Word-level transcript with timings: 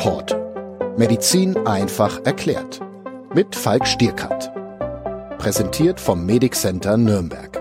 DocPort. 0.00 0.34
Medizin 0.98 1.66
einfach 1.66 2.24
erklärt. 2.24 2.80
Mit 3.34 3.54
Falk 3.54 3.86
Stierkat. 3.86 4.50
Präsentiert 5.36 6.00
vom 6.00 6.24
Medic 6.24 6.54
Center 6.54 6.96
Nürnberg. 6.96 7.60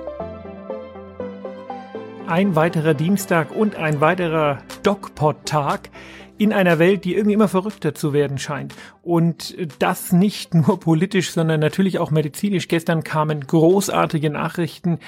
Ein 2.27 2.55
weiterer 2.55 2.93
Dienstag 2.93 3.53
und 3.53 3.75
ein 3.75 3.99
weiterer 3.99 4.59
DocPod-Tag 4.83 5.89
in 6.37 6.53
einer 6.53 6.79
Welt, 6.79 7.03
die 7.03 7.15
irgendwie 7.15 7.33
immer 7.33 7.49
verrückter 7.49 7.93
zu 7.93 8.13
werden 8.13 8.37
scheint. 8.37 8.73
Und 9.01 9.57
das 9.79 10.13
nicht 10.13 10.53
nur 10.53 10.79
politisch, 10.79 11.31
sondern 11.31 11.59
natürlich 11.59 11.99
auch 11.99 12.09
medizinisch. 12.09 12.69
Gestern 12.69 13.03
kamen 13.03 13.45
großartige 13.47 14.29
Nachrichten 14.29 14.99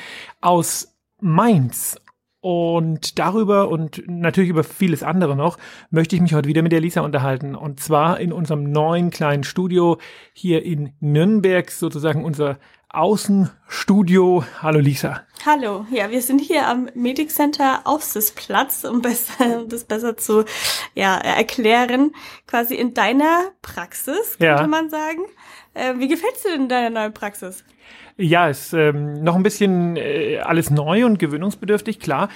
aus 0.41 0.97
Mainz. 1.21 2.00
Und 2.41 3.19
darüber 3.19 3.69
und 3.69 4.01
natürlich 4.07 4.49
über 4.49 4.63
vieles 4.63 5.03
andere 5.03 5.35
noch 5.35 5.59
möchte 5.91 6.15
ich 6.15 6.23
mich 6.23 6.33
heute 6.33 6.49
wieder 6.49 6.63
mit 6.63 6.71
der 6.71 6.81
Lisa 6.81 7.01
unterhalten. 7.01 7.53
Und 7.53 7.79
zwar 7.79 8.19
in 8.19 8.33
unserem 8.33 8.63
neuen 8.63 9.11
kleinen 9.11 9.43
Studio 9.43 9.99
hier 10.33 10.65
in 10.65 10.93
Nürnberg, 10.99 11.69
sozusagen 11.69 12.25
unser 12.25 12.57
Außenstudio. 12.89 14.43
Hallo 14.59 14.79
Lisa. 14.79 15.21
Hallo, 15.45 15.85
ja, 15.91 16.09
wir 16.09 16.21
sind 16.23 16.41
hier 16.41 16.67
am 16.67 16.89
Medic 16.95 17.29
Center 17.29 17.81
Aussichtsplatz, 17.85 18.85
um 18.85 19.01
besser, 19.01 19.65
das 19.67 19.83
besser 19.83 20.17
zu 20.17 20.43
ja, 20.95 21.17
erklären, 21.17 22.11
quasi 22.47 22.73
in 22.73 22.95
deiner 22.95 23.51
Praxis, 23.61 24.37
könnte 24.39 24.63
ja. 24.63 24.67
man 24.67 24.89
sagen. 24.89 25.21
Äh, 25.75 25.93
wie 25.99 26.07
gefällt's 26.07 26.41
dir 26.41 26.51
denn 26.51 26.63
in 26.63 26.69
deiner 26.69 26.89
neuen 26.89 27.13
Praxis? 27.13 27.63
Ja, 28.17 28.47
ist 28.47 28.73
ähm, 28.73 29.23
noch 29.23 29.35
ein 29.35 29.43
bisschen 29.43 29.95
äh, 29.95 30.39
alles 30.39 30.69
neu 30.69 31.05
und 31.05 31.19
gewöhnungsbedürftig, 31.19 31.99
klar, 31.99 32.29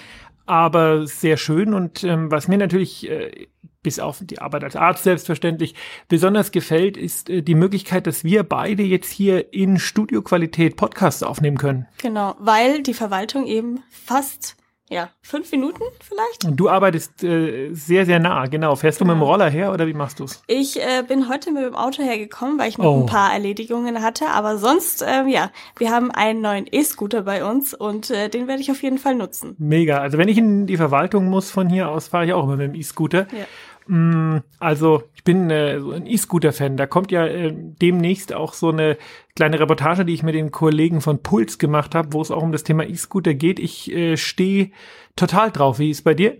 aber 0.45 1.05
sehr 1.07 1.37
schön. 1.37 1.73
Und 1.73 2.03
ähm, 2.03 2.31
was 2.31 2.47
mir 2.47 2.57
natürlich 2.57 3.09
äh, 3.09 3.47
bis 3.85 3.99
auf 3.99 4.17
die 4.21 4.39
Arbeit 4.39 4.63
als 4.63 4.75
Arzt 4.75 5.03
selbstverständlich 5.03 5.75
besonders 6.07 6.51
gefällt, 6.51 6.97
ist 6.97 7.29
äh, 7.29 7.43
die 7.43 7.55
Möglichkeit, 7.55 8.07
dass 8.07 8.23
wir 8.23 8.43
beide 8.43 8.83
jetzt 8.83 9.11
hier 9.11 9.53
in 9.53 9.77
Studioqualität 9.77 10.75
Podcasts 10.75 11.21
aufnehmen 11.21 11.57
können. 11.57 11.85
Genau, 11.99 12.35
weil 12.39 12.81
die 12.81 12.95
Verwaltung 12.95 13.45
eben 13.45 13.83
fast 13.89 14.57
ja, 14.89 15.09
fünf 15.21 15.51
Minuten 15.51 15.81
vielleicht. 15.99 16.45
Und 16.45 16.57
du 16.57 16.69
arbeitest 16.69 17.23
äh, 17.23 17.73
sehr, 17.73 18.05
sehr 18.05 18.19
nah, 18.19 18.45
genau. 18.45 18.75
Fährst 18.75 19.01
du 19.01 19.05
mit 19.05 19.15
dem. 19.15 19.21
Roller 19.25 19.49
her 19.49 19.73
oder 19.73 19.87
wie 19.87 19.93
machst 19.93 20.19
du's? 20.19 20.43
Ich 20.45 20.79
äh, 20.79 21.03
bin 21.07 21.27
heute 21.27 21.51
mit 21.51 21.63
dem 21.63 21.75
Auto 21.75 22.03
hergekommen, 22.03 22.59
weil 22.59 22.69
ich 22.69 22.77
noch 22.77 22.85
oh. 22.85 22.99
ein 22.99 23.05
paar 23.07 23.33
Erledigungen 23.33 24.03
hatte. 24.03 24.27
Aber 24.27 24.57
sonst, 24.57 25.01
äh, 25.01 25.25
ja, 25.25 25.51
wir 25.77 25.89
haben 25.89 26.11
einen 26.11 26.41
neuen 26.41 26.67
E-Scooter 26.71 27.23
bei 27.23 27.43
uns 27.43 27.73
und 27.73 28.11
äh, 28.11 28.29
den 28.29 28.47
werde 28.47 28.61
ich 28.61 28.69
auf 28.69 28.83
jeden 28.83 28.99
Fall 28.99 29.15
nutzen. 29.15 29.55
Mega. 29.57 29.97
Also 29.97 30.19
wenn 30.19 30.27
ich 30.27 30.37
in 30.37 30.67
die 30.67 30.77
Verwaltung 30.77 31.25
muss 31.25 31.49
von 31.49 31.67
hier 31.67 31.89
aus, 31.89 32.07
fahre 32.07 32.25
ich 32.25 32.33
auch 32.33 32.43
immer 32.43 32.57
mit 32.57 32.67
dem 32.67 32.75
E-Scooter. 32.75 33.27
Ja. 33.31 33.45
Mm, 33.87 34.37
also 34.59 35.03
ich 35.13 35.23
bin 35.23 35.49
äh, 35.49 35.79
so 35.79 35.91
ein 35.91 36.07
E-Scooter-Fan. 36.07 36.77
Da 36.77 36.87
kommt 36.87 37.11
ja 37.11 37.25
äh, 37.25 37.53
demnächst 37.53 38.33
auch 38.33 38.53
so 38.53 38.69
eine 38.69 38.97
kleine 39.35 39.59
Reportage, 39.59 40.05
die 40.05 40.13
ich 40.13 40.23
mit 40.23 40.35
den 40.35 40.51
Kollegen 40.51 41.01
von 41.01 41.21
Puls 41.21 41.57
gemacht 41.57 41.95
habe, 41.95 42.13
wo 42.13 42.21
es 42.21 42.31
auch 42.31 42.41
um 42.41 42.51
das 42.51 42.63
Thema 42.63 42.83
E-Scooter 42.83 43.33
geht. 43.33 43.59
Ich 43.59 43.91
äh, 43.91 44.17
stehe 44.17 44.71
total 45.15 45.51
drauf. 45.51 45.79
Wie 45.79 45.91
ist 45.91 46.03
bei 46.03 46.13
dir? 46.13 46.37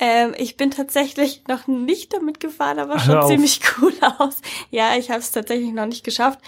Ähm, 0.00 0.34
ich 0.36 0.56
bin 0.56 0.70
tatsächlich 0.70 1.42
noch 1.48 1.66
nicht 1.66 2.12
damit 2.12 2.38
gefahren, 2.38 2.78
aber 2.78 2.98
schon 3.00 3.26
ziemlich 3.26 3.60
cool 3.80 3.92
aus. 4.18 4.40
Ja, 4.70 4.96
ich 4.96 5.10
habe 5.10 5.20
es 5.20 5.32
tatsächlich 5.32 5.72
noch 5.72 5.86
nicht 5.86 6.04
geschafft. 6.04 6.38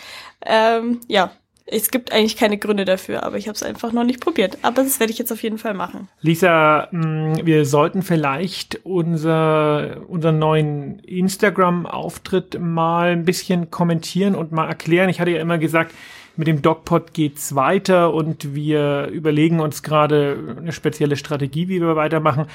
Ähm, 0.44 1.00
ja, 1.08 1.32
es 1.70 1.90
gibt 1.90 2.12
eigentlich 2.12 2.36
keine 2.36 2.58
Gründe 2.58 2.84
dafür, 2.84 3.22
aber 3.22 3.36
ich 3.36 3.46
habe 3.46 3.54
es 3.54 3.62
einfach 3.62 3.92
noch 3.92 4.04
nicht 4.04 4.20
probiert. 4.20 4.58
Aber 4.62 4.82
das 4.82 4.98
werde 4.98 5.12
ich 5.12 5.18
jetzt 5.18 5.32
auf 5.32 5.42
jeden 5.42 5.58
Fall 5.58 5.74
machen. 5.74 6.08
Lisa, 6.20 6.88
mm, 6.90 7.44
wir 7.44 7.64
sollten 7.64 8.02
vielleicht 8.02 8.80
unser, 8.84 9.98
unseren 10.08 10.38
neuen 10.38 10.98
Instagram-Auftritt 11.00 12.58
mal 12.60 13.10
ein 13.12 13.24
bisschen 13.24 13.70
kommentieren 13.70 14.34
und 14.34 14.52
mal 14.52 14.66
erklären. 14.66 15.08
Ich 15.08 15.20
hatte 15.20 15.30
ja 15.30 15.40
immer 15.40 15.58
gesagt, 15.58 15.94
mit 16.36 16.48
dem 16.48 16.62
DocPod 16.62 17.12
geht's 17.12 17.54
weiter 17.54 18.14
und 18.14 18.54
wir 18.54 19.08
überlegen 19.08 19.60
uns 19.60 19.82
gerade 19.82 20.56
eine 20.58 20.72
spezielle 20.72 21.16
Strategie, 21.16 21.68
wie 21.68 21.80
wir 21.80 21.96
weitermachen. 21.96 22.46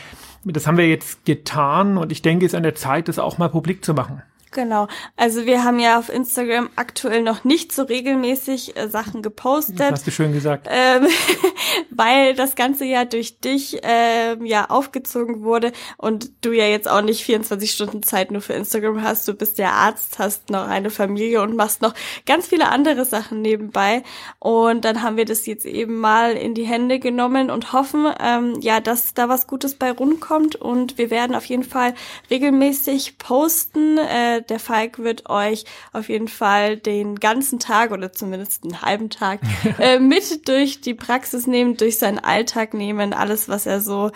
Das 0.44 0.68
haben 0.68 0.78
wir 0.78 0.88
jetzt 0.88 1.26
getan 1.26 1.98
und 1.98 2.12
ich 2.12 2.22
denke, 2.22 2.46
es 2.46 2.54
ist 2.54 2.58
an 2.58 2.64
der 2.64 2.76
Zeit, 2.76 3.08
das 3.08 3.20
auch 3.20 3.38
mal 3.38 3.50
publik 3.50 3.86
zu 3.86 3.94
machen. 3.94 4.22
Genau. 4.56 4.88
Also 5.18 5.46
wir 5.46 5.66
haben 5.66 5.80
ja 5.80 6.00
auf 6.00 6.08
Instagram 6.08 6.70
aktuell 6.78 7.22
noch 7.22 7.44
nicht 7.44 7.74
so 7.74 7.84
regelmäßig 7.84 8.78
äh, 8.78 8.88
Sachen 8.88 9.22
gepostet. 9.22 9.82
Das 9.82 9.92
hast 9.92 10.08
du 10.08 10.12
schön 10.12 10.32
gesagt. 10.32 10.68
Ähm, 10.72 11.08
weil 11.90 12.36
das 12.36 12.56
Ganze 12.56 12.86
ja 12.86 13.04
durch 13.04 13.42
dich 13.42 13.80
ähm, 13.84 14.46
ja 14.46 14.70
aufgezogen 14.70 15.44
wurde 15.44 15.74
und 15.98 16.32
du 16.46 16.54
ja 16.54 16.68
jetzt 16.68 16.90
auch 16.90 17.02
nicht 17.02 17.26
24 17.26 17.70
Stunden 17.70 18.02
Zeit 18.02 18.32
nur 18.32 18.42
für 18.42 18.54
Instagram 18.54 19.04
hast. 19.04 19.28
Du 19.28 19.34
bist 19.34 19.58
ja 19.58 19.72
Arzt, 19.72 20.20
hast 20.20 20.50
noch 20.50 20.68
eine 20.68 20.90
Familie 20.90 21.42
und 21.42 21.58
machst 21.58 21.82
noch 21.82 21.94
ganz 22.26 22.48
viele 22.48 22.70
andere 22.70 23.04
Sachen 23.04 23.42
nebenbei. 23.42 24.04
Und 24.40 24.86
dann 24.86 25.02
haben 25.02 25.18
wir 25.18 25.26
das 25.26 25.46
jetzt 25.46 25.66
eben 25.66 26.00
mal 26.00 26.32
in 26.32 26.54
die 26.54 26.64
Hände 26.64 27.00
genommen 27.00 27.52
und 27.52 27.74
hoffen, 27.74 28.08
ähm, 28.22 28.58
ja, 28.62 28.80
dass 28.80 29.14
da 29.14 29.28
was 29.28 29.48
Gutes 29.48 29.76
bei 29.76 29.92
rumkommt. 29.92 30.56
Und 30.56 30.98
wir 30.98 31.10
werden 31.10 31.36
auf 31.36 31.46
jeden 31.46 31.64
Fall 31.64 31.94
regelmäßig 32.30 33.18
posten. 33.18 33.98
Äh, 33.98 34.45
der 34.50 34.60
Falk 34.60 35.00
wird 35.00 35.30
euch 35.30 35.66
auf 35.94 36.10
jeden 36.10 36.28
Fall 36.28 36.78
den 36.78 37.16
ganzen 37.16 37.60
Tag 37.60 37.92
oder 37.92 38.12
zumindest 38.12 38.64
einen 38.64 38.82
halben 38.82 39.10
Tag 39.10 39.40
äh, 39.80 40.00
mit 40.00 40.48
durch 40.48 40.82
die 40.82 40.94
Praxis 40.94 41.48
nehmen, 41.48 41.78
durch 41.78 41.98
seinen 41.98 42.20
Alltag 42.20 42.74
nehmen, 42.74 43.14
alles, 43.14 43.50
was 43.50 43.66
er 43.66 43.82
so 43.82 44.12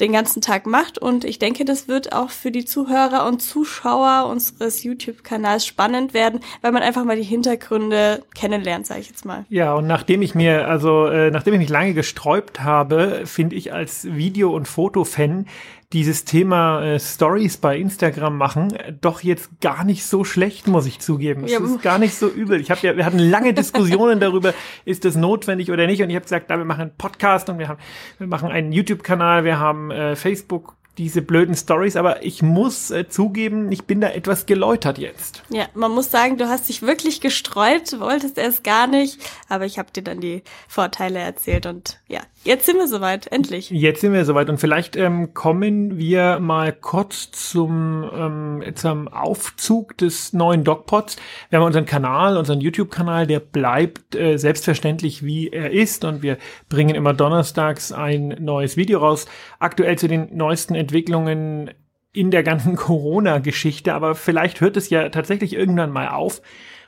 den 0.00 0.12
ganzen 0.12 0.42
Tag 0.42 0.66
macht. 0.66 0.98
Und 0.98 1.24
ich 1.24 1.38
denke, 1.38 1.64
das 1.64 1.88
wird 1.88 2.12
auch 2.12 2.30
für 2.30 2.50
die 2.50 2.64
Zuhörer 2.64 3.26
und 3.26 3.40
Zuschauer 3.40 4.28
unseres 4.30 4.82
YouTube-Kanals 4.82 5.66
spannend 5.66 6.14
werden, 6.14 6.40
weil 6.62 6.72
man 6.72 6.82
einfach 6.82 7.04
mal 7.04 7.16
die 7.16 7.22
Hintergründe 7.22 8.22
kennenlernt, 8.34 8.86
sage 8.86 9.00
ich 9.00 9.08
jetzt 9.08 9.24
mal. 9.24 9.44
Ja, 9.48 9.74
und 9.74 9.86
nachdem 9.86 10.22
ich 10.22 10.34
mir, 10.34 10.68
also 10.68 11.06
äh, 11.06 11.30
nachdem 11.30 11.54
ich 11.54 11.60
mich 11.60 11.68
lange 11.68 11.94
gesträubt 11.94 12.60
habe, 12.60 13.22
finde 13.24 13.56
ich 13.56 13.72
als 13.72 14.04
Video- 14.04 14.54
und 14.54 14.66
Fotofan 14.68 15.46
dieses 15.94 16.24
Thema 16.24 16.82
äh, 16.82 17.00
Stories 17.00 17.56
bei 17.56 17.78
Instagram 17.78 18.36
machen 18.36 18.74
äh, 18.74 18.92
doch 18.92 19.22
jetzt 19.22 19.48
gar 19.60 19.84
nicht 19.84 20.04
so 20.04 20.24
schlecht, 20.24 20.66
muss 20.66 20.86
ich 20.86 20.98
zugeben. 20.98 21.46
Ja. 21.46 21.60
Es 21.60 21.70
ist 21.70 21.82
gar 21.82 21.98
nicht 21.98 22.16
so 22.16 22.28
übel. 22.28 22.60
Ich 22.60 22.70
habe 22.70 22.80
ja, 22.84 22.96
wir 22.96 23.06
hatten 23.06 23.20
lange 23.20 23.54
Diskussionen 23.54 24.18
darüber, 24.18 24.52
ist 24.84 25.04
das 25.04 25.14
notwendig 25.14 25.70
oder 25.70 25.86
nicht. 25.86 26.02
Und 26.02 26.10
ich 26.10 26.16
habe 26.16 26.24
gesagt, 26.24 26.50
da 26.50 26.58
wir 26.58 26.64
machen 26.64 26.82
einen 26.82 26.96
Podcast 26.96 27.48
und 27.48 27.60
wir 27.60 27.68
haben, 27.68 27.78
wir 28.18 28.26
machen 28.26 28.50
einen 28.50 28.72
YouTube-Kanal, 28.72 29.44
wir 29.44 29.60
haben 29.60 29.92
äh, 29.92 30.16
Facebook 30.16 30.74
diese 30.98 31.22
blöden 31.22 31.54
Stories, 31.54 31.96
aber 31.96 32.24
ich 32.24 32.42
muss 32.42 32.90
äh, 32.90 33.08
zugeben, 33.08 33.72
ich 33.72 33.84
bin 33.84 34.00
da 34.00 34.10
etwas 34.10 34.46
geläutert 34.46 34.98
jetzt. 34.98 35.42
Ja, 35.48 35.66
man 35.74 35.90
muss 35.90 36.10
sagen, 36.10 36.38
du 36.38 36.48
hast 36.48 36.68
dich 36.68 36.82
wirklich 36.82 37.20
gestreut, 37.20 37.98
wolltest 37.98 38.38
erst 38.38 38.64
gar 38.64 38.86
nicht, 38.86 39.18
aber 39.48 39.64
ich 39.64 39.78
habe 39.78 39.90
dir 39.92 40.02
dann 40.02 40.20
die 40.20 40.42
Vorteile 40.68 41.18
erzählt 41.18 41.66
und 41.66 42.00
ja, 42.06 42.20
jetzt 42.44 42.66
sind 42.66 42.76
wir 42.78 42.88
soweit, 42.88 43.26
endlich. 43.32 43.70
Jetzt 43.70 44.00
sind 44.00 44.12
wir 44.12 44.24
soweit 44.24 44.48
und 44.48 44.58
vielleicht 44.58 44.96
ähm, 44.96 45.34
kommen 45.34 45.98
wir 45.98 46.38
mal 46.38 46.72
kurz 46.72 47.30
zum, 47.32 48.08
ähm, 48.14 48.62
zum 48.74 49.08
Aufzug 49.08 49.98
des 49.98 50.32
neuen 50.32 50.64
DocPods. 50.64 51.16
Wir 51.50 51.58
haben 51.58 51.66
unseren 51.66 51.86
Kanal, 51.86 52.36
unseren 52.36 52.60
YouTube-Kanal, 52.60 53.26
der 53.26 53.40
bleibt 53.40 54.14
äh, 54.14 54.36
selbstverständlich 54.36 55.24
wie 55.24 55.48
er 55.48 55.70
ist 55.70 56.04
und 56.04 56.22
wir 56.22 56.38
bringen 56.68 56.94
immer 56.94 57.14
donnerstags 57.14 57.92
ein 57.92 58.36
neues 58.40 58.76
Video 58.76 59.00
raus. 59.00 59.26
Aktuell 59.58 59.98
zu 59.98 60.08
den 60.08 60.36
neuesten 60.36 60.74
Entwicklungen 60.74 61.70
in 62.12 62.30
der 62.30 62.42
ganzen 62.42 62.76
Corona-Geschichte, 62.76 63.92
aber 63.92 64.14
vielleicht 64.14 64.60
hört 64.60 64.76
es 64.76 64.88
ja 64.88 65.08
tatsächlich 65.10 65.54
irgendwann 65.54 65.90
mal 65.90 66.08
auf. 66.08 66.40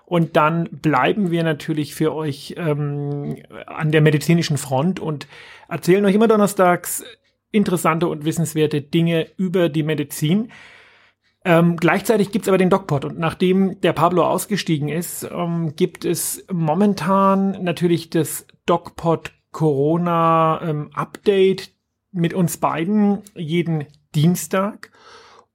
Und 0.07 0.37
dann 0.37 0.69
bleiben 0.71 1.31
wir 1.31 1.43
natürlich 1.43 1.95
für 1.95 2.15
euch 2.15 2.55
ähm, 2.57 3.37
an 3.67 3.91
der 3.91 4.01
medizinischen 4.01 4.57
Front 4.57 5.01
und 5.01 5.27
erzählen 5.69 6.05
euch 6.05 6.15
immer 6.15 6.29
donnerstags 6.29 7.05
interessante 7.51 8.07
und 8.07 8.25
wissenswerte 8.25 8.81
Dinge 8.81 9.27
über 9.37 9.69
die 9.69 9.83
Medizin. 9.83 10.53
Ähm, 11.45 11.77
gleichzeitig 11.77 12.31
gibt's 12.31 12.49
aber 12.49 12.59
den 12.59 12.71
DocPod 12.71 13.05
und 13.05 13.19
nachdem 13.19 13.81
der 13.81 13.93
Pablo 13.93 14.25
ausgestiegen 14.25 14.89
ist, 14.89 15.29
ähm, 15.31 15.75
gibt 15.77 16.05
es 16.05 16.45
momentan 16.53 17.63
natürlich 17.63 18.09
das 18.09 18.47
DocPod 18.67 19.33
Corona 19.51 20.61
ähm, 20.63 20.91
Update, 20.95 21.73
mit 22.13 22.33
uns 22.33 22.57
beiden 22.57 23.23
jeden 23.35 23.85
Dienstag. 24.15 24.91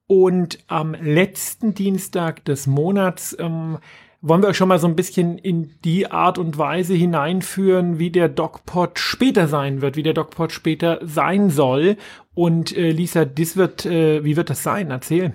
Und 0.08 0.60
am 0.68 0.94
letzten 0.94 1.74
Dienstag 1.74 2.44
des 2.46 2.68
Monats 2.68 3.36
ähm, 3.40 3.80
wollen 4.22 4.42
wir 4.42 4.50
euch 4.50 4.58
schon 4.58 4.68
mal 4.68 4.80
so 4.80 4.88
ein 4.88 4.96
bisschen 4.96 5.38
in 5.38 5.72
die 5.84 6.12
Art 6.12 6.38
und 6.38 6.58
Weise 6.58 6.94
hineinführen, 6.94 7.98
wie 7.98 8.12
der 8.12 8.30
DocPod 8.30 9.00
später 9.00 9.48
sein 9.48 9.82
wird, 9.82 9.96
wie 9.96 10.04
der 10.04 10.14
DocPod 10.14 10.52
später 10.52 11.00
sein 11.04 11.50
soll. 11.50 11.98
Und 12.34 12.76
äh, 12.76 12.92
Lisa, 12.92 13.26
das 13.26 13.58
wird, 13.58 13.86
äh, 13.86 14.24
wie 14.24 14.38
wird 14.38 14.50
das 14.50 14.64
sein? 14.64 14.92
Erzähl. 14.92 15.34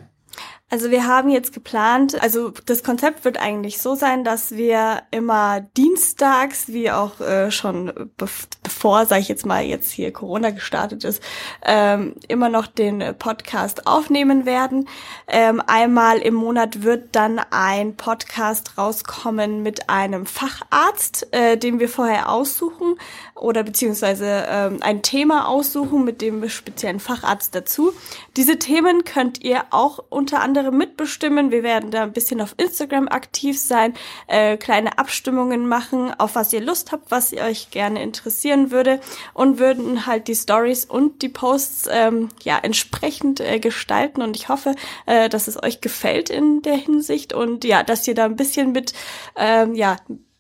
Also 0.69 0.91
wir 0.91 1.07
haben 1.07 1.31
jetzt 1.31 1.53
geplant, 1.53 2.21
also 2.21 2.51
das 2.67 2.83
Konzept 2.83 3.25
wird 3.25 3.41
eigentlich 3.41 3.79
so 3.79 3.95
sein, 3.95 4.25
dass 4.25 4.57
wir 4.57 5.03
immer 5.13 5.61
dienstags, 5.77 6.67
wie 6.67 6.91
auch 6.91 7.21
äh, 7.21 7.53
schon 7.53 7.93
bev 8.17 8.49
bevor, 8.65 9.07
sage 9.07 9.23
ich 9.23 9.29
jetzt 9.29 9.47
mal, 9.47 9.63
jetzt 9.63 9.93
hier 9.93 10.13
Corona 10.13 10.51
gestartet 10.51 11.05
ist, 11.05 11.23
ähm, 11.65 12.17
immer 12.27 12.49
noch 12.49 12.67
den 12.67 13.15
Podcast 13.17 13.87
aufnehmen 13.87 14.45
werden. 14.45 14.89
Ähm, 15.29 15.63
einmal 15.65 16.19
im 16.19 16.35
Monat 16.35 16.83
wird 16.83 17.15
dann 17.15 17.41
ein 17.51 17.97
Podcast 17.97 18.77
rauskommen 18.77 19.63
mit 19.63 19.89
einem 19.89 20.27
Facharzt, 20.27 21.29
äh, 21.33 21.57
den 21.57 21.79
wir 21.79 21.89
vorher 21.89 22.29
aussuchen 22.29 22.97
oder 23.37 23.63
beziehungsweise 23.63 24.47
ähm, 24.49 24.79
ein 24.81 25.03
Thema 25.03 25.47
aussuchen 25.47 26.05
mit 26.05 26.21
dem 26.21 26.49
speziellen 26.49 26.99
Facharzt 26.99 27.55
dazu. 27.55 27.93
Diese 28.37 28.59
Themen 28.59 29.05
könnt 29.05 29.43
ihr 29.43 29.65
auch 29.71 30.05
unter 30.11 30.41
anderem 30.41 30.67
andere 30.67 30.73
mitbestimmen. 30.73 31.51
Wir 31.51 31.63
werden 31.63 31.91
da 31.91 32.03
ein 32.03 32.13
bisschen 32.13 32.41
auf 32.41 32.55
Instagram 32.57 33.09
aktiv 33.09 33.59
sein, 33.59 33.95
äh, 34.27 34.57
kleine 34.57 34.99
Abstimmungen 34.99 35.69
machen, 35.69 36.13
auf 36.19 36.35
was 36.35 36.53
ihr 36.53 36.61
Lust 36.61 36.93
habt, 36.93 37.11
was 37.11 37.33
ihr 37.33 37.43
euch 37.43 37.71
gerne 37.71 38.03
interessieren 38.03 38.71
würde 38.71 39.01
und 39.35 39.59
würden 39.59 40.07
halt 40.07 40.29
die 40.29 40.35
Stories 40.35 40.85
und 40.85 41.23
die 41.23 41.29
Posts 41.29 41.89
ähm, 41.91 42.29
ja 42.43 42.59
entsprechend 42.59 43.41
äh, 43.41 43.59
gestalten. 43.59 44.23
Und 44.23 44.37
ich 44.37 44.49
hoffe, 44.49 44.75
äh, 45.07 45.29
dass 45.29 45.49
es 45.49 45.63
euch 45.63 45.81
gefällt 45.81 46.31
in 46.31 46.63
der 46.63 46.77
Hinsicht 46.77 47.33
und 47.33 47.65
ja, 47.65 47.83
dass 47.83 48.07
ihr 48.09 48.15
da 48.15 48.25
ein 48.25 48.37
bisschen 48.37 48.73
mit 48.73 48.93
ähm, 49.37 49.75
ja 49.75 49.97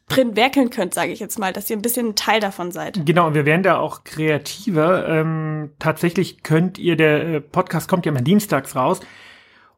drin 0.08 0.36
werkeln 0.36 0.70
könnt, 0.70 0.94
sage 0.94 1.12
ich 1.12 1.20
jetzt 1.20 1.38
mal, 1.38 1.52
dass 1.52 1.68
ihr 1.68 1.76
ein 1.76 1.82
bisschen 1.82 2.08
ein 2.08 2.14
Teil 2.14 2.40
davon 2.40 2.70
seid. 2.70 3.04
Genau, 3.04 3.26
und 3.26 3.34
wir 3.34 3.44
werden 3.44 3.62
da 3.62 3.78
auch 3.78 4.04
kreativer. 4.04 5.08
Ähm, 5.08 5.70
tatsächlich 5.78 6.42
könnt 6.42 6.78
ihr, 6.78 6.96
der 6.96 7.26
äh, 7.26 7.40
Podcast 7.40 7.88
kommt 7.88 8.06
ja 8.06 8.12
mal 8.12 8.20
dienstags 8.20 8.76
raus, 8.76 9.00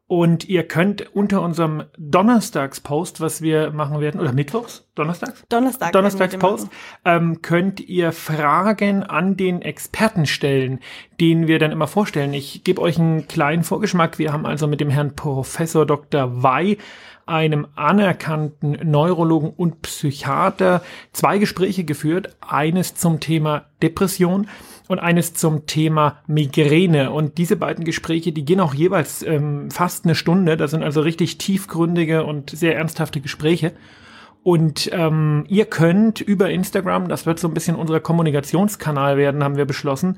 und 0.09 0.49
ihr 0.49 0.67
könnt 0.67 1.15
unter 1.15 1.43
unserem 1.43 1.83
Donnerstagspost, 1.99 3.21
was 3.21 3.43
wir 3.43 3.69
machen 3.69 4.01
werden, 4.01 4.19
oder 4.19 4.33
Mittwochs? 4.33 4.83
Donnerstags? 4.95 5.45
Donnerstag. 5.49 5.91
Donnerstagspost, 5.91 6.67
ähm, 7.05 7.43
könnt 7.43 7.79
ihr 7.79 8.11
Fragen 8.11 9.03
an 9.03 9.37
den 9.37 9.61
Experten 9.61 10.25
stellen, 10.25 10.79
den 11.21 11.45
wir 11.45 11.59
dann 11.59 11.71
immer 11.71 11.85
vorstellen. 11.85 12.33
Ich 12.33 12.63
gebe 12.63 12.81
euch 12.81 12.97
einen 12.97 13.27
kleinen 13.27 13.61
Vorgeschmack. 13.61 14.17
Wir 14.17 14.33
haben 14.33 14.47
also 14.47 14.65
mit 14.65 14.81
dem 14.81 14.89
Herrn 14.89 15.15
Professor 15.15 15.85
Dr. 15.85 16.41
Wei 16.41 16.77
einem 17.29 17.67
anerkannten 17.75 18.77
Neurologen 18.83 19.51
und 19.55 19.81
Psychiater 19.83 20.81
zwei 21.13 21.37
Gespräche 21.37 21.83
geführt. 21.83 22.35
Eines 22.41 22.95
zum 22.95 23.19
Thema 23.19 23.65
Depression 23.81 24.47
und 24.87 24.99
eines 24.99 25.35
zum 25.35 25.67
Thema 25.67 26.17
Migräne. 26.27 27.11
Und 27.11 27.37
diese 27.37 27.55
beiden 27.55 27.85
Gespräche, 27.85 28.31
die 28.31 28.43
gehen 28.43 28.59
auch 28.59 28.73
jeweils 28.73 29.21
ähm, 29.21 29.69
fast 29.69 30.05
eine 30.05 30.15
Stunde. 30.15 30.57
Das 30.57 30.71
sind 30.71 30.83
also 30.83 31.01
richtig 31.01 31.37
tiefgründige 31.37 32.25
und 32.25 32.49
sehr 32.49 32.75
ernsthafte 32.75 33.21
Gespräche. 33.21 33.73
Und 34.49 34.89
ähm, 34.93 35.45
ihr 35.47 35.65
könnt 35.65 36.21
über 36.21 36.49
Instagram, 36.49 37.07
das 37.07 37.27
wird 37.27 37.37
so 37.37 37.47
ein 37.47 37.53
bisschen 37.53 37.75
unser 37.75 37.99
Kommunikationskanal 37.99 39.15
werden, 39.15 39.43
haben 39.43 39.57
wir 39.57 39.65
beschlossen, 39.65 40.17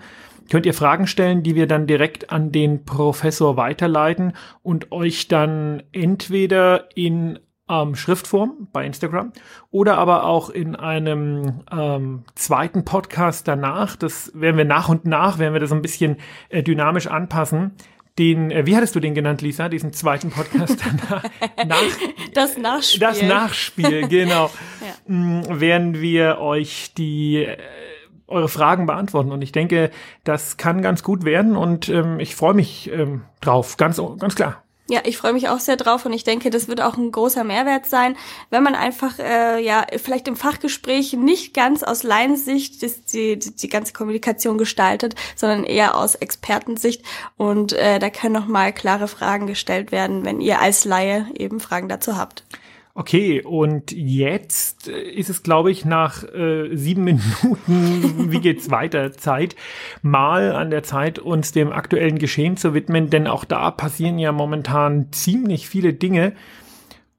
könnt 0.49 0.65
ihr 0.65 0.73
Fragen 0.73 1.05
stellen, 1.05 1.43
die 1.43 1.53
wir 1.53 1.67
dann 1.67 1.85
direkt 1.85 2.29
an 2.29 2.53
den 2.53 2.85
Professor 2.85 3.57
weiterleiten 3.57 4.31
und 4.63 4.93
euch 4.93 5.27
dann 5.27 5.83
entweder 5.91 6.95
in 6.95 7.39
ähm, 7.67 7.93
Schriftform 7.93 8.69
bei 8.71 8.85
Instagram 8.85 9.33
oder 9.69 9.97
aber 9.97 10.23
auch 10.23 10.49
in 10.49 10.77
einem 10.77 11.63
ähm, 11.69 12.23
zweiten 12.33 12.85
Podcast 12.85 13.49
danach. 13.49 13.97
Das 13.97 14.31
werden 14.33 14.55
wir 14.55 14.63
nach 14.63 14.87
und 14.87 15.03
nach, 15.03 15.39
werden 15.39 15.51
wir 15.51 15.59
das 15.59 15.73
ein 15.73 15.81
bisschen 15.81 16.15
äh, 16.47 16.63
dynamisch 16.63 17.07
anpassen. 17.07 17.73
Den, 18.19 18.51
äh, 18.51 18.65
wie 18.65 18.75
hattest 18.75 18.95
du 18.95 18.99
den 18.99 19.13
genannt, 19.13 19.41
Lisa? 19.41 19.69
Diesen 19.69 19.93
zweiten 19.93 20.31
Podcast 20.31 20.77
danach? 21.09 21.23
nach, 21.65 21.77
das 22.33 22.57
Nachspiel. 22.57 22.99
Das 22.99 23.21
Nachspiel, 23.21 24.07
genau. 24.07 24.51
ja. 24.81 25.13
Mm, 25.13 25.59
werden 25.59 26.01
wir 26.01 26.39
euch 26.39 26.93
die 26.97 27.45
äh, 27.45 27.57
eure 28.27 28.49
Fragen 28.49 28.85
beantworten. 28.85 29.31
Und 29.31 29.41
ich 29.41 29.51
denke, 29.51 29.91
das 30.23 30.57
kann 30.57 30.81
ganz 30.81 31.03
gut 31.03 31.23
werden 31.23 31.55
und 31.55 31.89
ähm, 31.89 32.19
ich 32.19 32.35
freue 32.35 32.53
mich 32.53 32.89
ähm, 32.91 33.23
drauf, 33.41 33.77
ganz, 33.77 34.01
ganz 34.19 34.35
klar. 34.35 34.63
Ja, 34.91 34.99
ich 35.05 35.17
freue 35.17 35.31
mich 35.31 35.47
auch 35.47 35.61
sehr 35.61 35.77
drauf 35.77 36.05
und 36.05 36.11
ich 36.11 36.25
denke, 36.25 36.49
das 36.49 36.67
wird 36.67 36.81
auch 36.81 36.97
ein 36.97 37.13
großer 37.13 37.45
Mehrwert 37.45 37.85
sein, 37.85 38.17
wenn 38.49 38.61
man 38.61 38.75
einfach 38.75 39.19
äh, 39.19 39.63
ja 39.63 39.85
vielleicht 39.95 40.27
im 40.27 40.35
Fachgespräch 40.35 41.13
nicht 41.13 41.53
ganz 41.53 41.81
aus 41.81 42.03
Laiensicht 42.03 42.81
die, 42.81 43.39
die, 43.39 43.55
die 43.55 43.69
ganze 43.69 43.93
Kommunikation 43.93 44.57
gestaltet, 44.57 45.15
sondern 45.37 45.63
eher 45.63 45.95
aus 45.95 46.15
Expertensicht 46.15 47.05
und 47.37 47.71
äh, 47.71 47.99
da 47.99 48.09
können 48.09 48.33
noch 48.33 48.47
mal 48.47 48.73
klare 48.73 49.07
Fragen 49.07 49.47
gestellt 49.47 49.93
werden, 49.93 50.25
wenn 50.25 50.41
ihr 50.41 50.59
als 50.59 50.83
Laie 50.83 51.25
eben 51.35 51.61
Fragen 51.61 51.87
dazu 51.87 52.17
habt. 52.17 52.43
Okay, 52.93 53.41
und 53.41 53.91
jetzt 53.91 54.87
ist 54.87 55.29
es, 55.29 55.43
glaube 55.43 55.71
ich, 55.71 55.85
nach 55.85 56.23
äh, 56.23 56.75
sieben 56.75 57.03
Minuten, 57.05 58.31
wie 58.31 58.39
geht's 58.39 58.69
weiter, 58.69 59.13
Zeit, 59.13 59.55
mal 60.01 60.51
an 60.53 60.71
der 60.71 60.83
Zeit, 60.83 61.19
uns 61.19 61.51
dem 61.51 61.71
aktuellen 61.71 62.19
Geschehen 62.19 62.57
zu 62.57 62.73
widmen, 62.73 63.09
denn 63.09 63.27
auch 63.27 63.45
da 63.45 63.71
passieren 63.71 64.19
ja 64.19 64.31
momentan 64.31 65.11
ziemlich 65.11 65.69
viele 65.69 65.93
Dinge. 65.93 66.33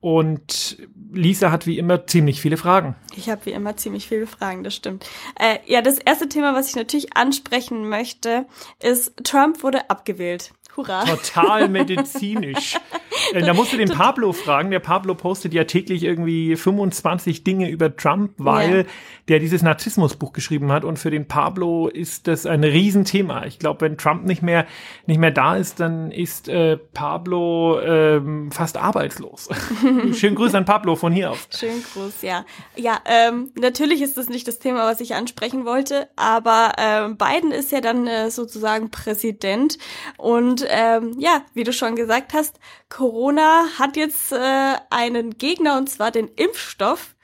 Und 0.00 0.78
Lisa 1.12 1.52
hat 1.52 1.66
wie 1.66 1.78
immer 1.78 2.08
ziemlich 2.08 2.40
viele 2.40 2.56
Fragen. 2.56 2.96
Ich 3.14 3.30
habe 3.30 3.46
wie 3.46 3.52
immer 3.52 3.76
ziemlich 3.76 4.08
viele 4.08 4.26
Fragen, 4.26 4.64
das 4.64 4.74
stimmt. 4.74 5.08
Äh, 5.38 5.58
ja, 5.66 5.80
das 5.80 5.98
erste 5.98 6.28
Thema, 6.28 6.54
was 6.54 6.68
ich 6.68 6.74
natürlich 6.74 7.16
ansprechen 7.16 7.88
möchte, 7.88 8.46
ist, 8.82 9.12
Trump 9.22 9.62
wurde 9.62 9.90
abgewählt. 9.90 10.52
Hurra. 10.76 11.04
Total 11.04 11.68
medizinisch. 11.68 12.78
Äh, 13.32 13.42
da 13.42 13.54
musst 13.54 13.72
du 13.72 13.76
den 13.76 13.88
Pablo 13.88 14.32
fragen. 14.32 14.70
Der 14.70 14.80
Pablo 14.80 15.14
postet 15.14 15.54
ja 15.54 15.64
täglich 15.64 16.02
irgendwie 16.02 16.56
25 16.56 17.44
Dinge 17.44 17.70
über 17.70 17.96
Trump, 17.96 18.32
weil 18.38 18.78
ja. 18.78 18.84
der 19.28 19.38
dieses 19.38 19.62
Narzissmusbuch 19.62 20.32
geschrieben 20.32 20.72
hat. 20.72 20.84
Und 20.84 20.98
für 20.98 21.10
den 21.10 21.28
Pablo 21.28 21.88
ist 21.88 22.26
das 22.26 22.46
ein 22.46 22.64
Riesenthema. 22.64 23.44
Ich 23.44 23.58
glaube, 23.58 23.82
wenn 23.82 23.96
Trump 23.96 24.24
nicht 24.24 24.42
mehr, 24.42 24.66
nicht 25.06 25.18
mehr 25.18 25.30
da 25.30 25.56
ist, 25.56 25.80
dann 25.80 26.10
ist 26.10 26.48
äh, 26.48 26.76
Pablo 26.76 27.80
ähm, 27.80 28.50
fast 28.50 28.76
arbeitslos. 28.76 29.48
Schönen 30.14 30.34
Gruß 30.34 30.54
an 30.54 30.64
Pablo 30.64 30.96
von 30.96 31.12
hier 31.12 31.30
aus. 31.30 31.48
Schönen 31.54 31.84
Gruß, 31.92 32.22
ja. 32.22 32.44
Ja, 32.76 32.98
ähm, 33.06 33.50
natürlich 33.58 34.02
ist 34.02 34.16
das 34.16 34.28
nicht 34.28 34.48
das 34.48 34.58
Thema, 34.58 34.86
was 34.86 35.00
ich 35.00 35.14
ansprechen 35.14 35.64
wollte, 35.64 36.08
aber 36.16 36.72
ähm, 36.78 37.16
Biden 37.16 37.52
ist 37.52 37.72
ja 37.72 37.80
dann 37.80 38.06
äh, 38.06 38.30
sozusagen 38.30 38.90
Präsident 38.90 39.78
und 40.16 40.61
ähm, 40.68 41.16
ja, 41.18 41.44
wie 41.54 41.64
du 41.64 41.72
schon 41.72 41.96
gesagt 41.96 42.32
hast, 42.34 42.58
Corona 42.88 43.64
hat 43.78 43.96
jetzt 43.96 44.32
äh, 44.32 44.74
einen 44.90 45.38
Gegner 45.38 45.76
und 45.76 45.88
zwar 45.88 46.10
den 46.10 46.28
Impfstoff. 46.28 47.14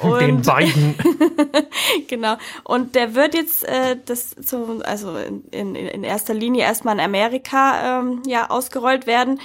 Und 0.00 0.20
den 0.20 0.42
beiden. 0.42 0.94
genau. 2.08 2.36
Und 2.64 2.94
der 2.94 3.14
wird 3.14 3.34
jetzt 3.34 3.64
äh, 3.64 3.96
das 4.04 4.36
zum, 4.44 4.82
also 4.82 5.16
in, 5.16 5.44
in, 5.50 5.74
in 5.74 6.04
erster 6.04 6.34
Linie 6.34 6.64
erstmal 6.64 6.94
in 6.94 7.00
Amerika 7.00 8.00
ähm, 8.00 8.22
ja 8.26 8.50
ausgerollt 8.50 9.06
werden. 9.06 9.40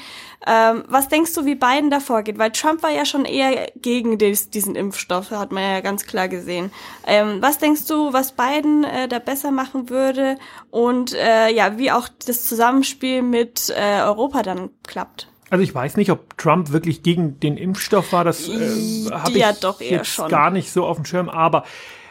Ähm, 0.45 0.83
was 0.87 1.07
denkst 1.07 1.33
du, 1.35 1.45
wie 1.45 1.55
Biden 1.55 1.89
da 1.89 1.99
vorgeht? 1.99 2.37
Weil 2.37 2.51
Trump 2.51 2.83
war 2.83 2.89
ja 2.89 3.05
schon 3.05 3.25
eher 3.25 3.71
gegen 3.75 4.17
des, 4.17 4.49
diesen 4.49 4.75
Impfstoff, 4.75 5.31
hat 5.31 5.51
man 5.51 5.63
ja 5.63 5.79
ganz 5.81 6.05
klar 6.05 6.27
gesehen. 6.27 6.71
Ähm, 7.05 7.37
was 7.41 7.59
denkst 7.59 7.85
du, 7.87 8.11
was 8.11 8.33
Biden 8.33 8.83
äh, 8.83 9.07
da 9.07 9.19
besser 9.19 9.51
machen 9.51 9.89
würde 9.89 10.37
und 10.71 11.13
äh, 11.13 11.49
ja, 11.49 11.77
wie 11.77 11.91
auch 11.91 12.09
das 12.25 12.45
Zusammenspiel 12.45 13.21
mit 13.21 13.71
äh, 13.75 14.01
Europa 14.01 14.41
dann 14.41 14.71
klappt? 14.85 15.30
Also 15.51 15.63
ich 15.63 15.75
weiß 15.75 15.97
nicht, 15.97 16.09
ob 16.11 16.37
Trump 16.37 16.71
wirklich 16.71 17.03
gegen 17.03 17.37
den 17.41 17.57
Impfstoff 17.57 18.13
war. 18.13 18.23
Das 18.23 18.47
äh, 18.47 19.11
habe 19.11 19.31
ich 19.31 19.37
ja 19.37 19.51
doch 19.51 19.81
jetzt 19.81 20.07
schon. 20.07 20.29
gar 20.29 20.49
nicht 20.49 20.71
so 20.71 20.85
auf 20.85 20.95
dem 20.95 21.03
Schirm. 21.03 21.27
Aber 21.27 21.65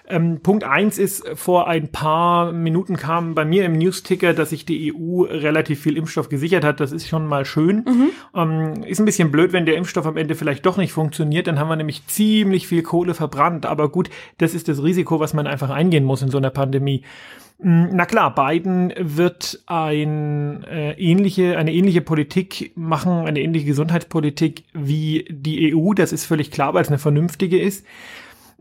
ähm, 0.07 0.41
Punkt 0.43 0.63
eins 0.63 0.99
ist, 0.99 1.27
vor 1.37 1.67
ein 1.67 1.91
paar 1.91 2.53
Minuten 2.53 2.97
kam 2.97 3.35
bei 3.35 3.47
mir 3.47 3.65
im 3.65 3.79
Newsticker, 3.79 4.35
dass 4.35 4.51
sich 4.51 4.67
die 4.67 4.93
EU 4.93 5.23
relativ 5.23 5.81
viel 5.81 5.97
Impfstoff 5.97 6.29
gesichert 6.29 6.65
hat. 6.65 6.81
Das 6.81 6.93
ist 6.93 7.09
schon 7.09 7.27
mal 7.27 7.47
schön. 7.47 7.85
Mhm. 7.87 8.11
Ähm, 8.35 8.85
ist 8.85 8.99
ein 8.99 9.07
bisschen 9.07 9.31
blöd, 9.31 9.55
wenn 9.55 9.65
der 9.65 9.77
Impfstoff 9.77 10.05
am 10.05 10.19
Ende 10.19 10.35
vielleicht 10.35 10.67
doch 10.67 10.77
nicht 10.77 10.93
funktioniert. 10.93 11.47
Dann 11.47 11.59
haben 11.59 11.69
wir 11.69 11.77
nämlich 11.77 12.07
ziemlich 12.09 12.69
viel 12.69 12.83
Kohle 12.83 13.15
verbrannt. 13.15 13.65
Aber 13.65 13.89
gut, 13.89 14.11
das 14.37 14.53
ist 14.53 14.69
das 14.69 14.83
Risiko, 14.83 15.19
was 15.19 15.33
man 15.33 15.47
einfach 15.47 15.71
eingehen 15.71 16.05
muss 16.05 16.21
in 16.21 16.31
so 16.31 16.37
einer 16.37 16.51
Pandemie. 16.51 17.05
Mm, 17.63 17.89
na 17.93 18.07
klar, 18.07 18.35
Biden 18.35 18.93
wird 18.99 19.63
ein, 19.67 20.65
äh, 20.65 20.93
ähnliche, 20.93 21.59
eine 21.59 21.73
ähnliche 21.73 22.01
Politik 22.01 22.73
machen, 22.75 23.27
eine 23.27 23.41
ähnliche 23.41 23.67
Gesundheitspolitik 23.67 24.65
wie 24.73 25.27
die 25.29 25.75
EU. 25.75 25.93
Das 25.93 26.13
ist 26.13 26.25
völlig 26.25 26.51
klar, 26.51 26.75
weil 26.75 26.83
es 26.83 26.89
eine 26.89 26.99
vernünftige 26.99 27.61
ist. 27.61 27.85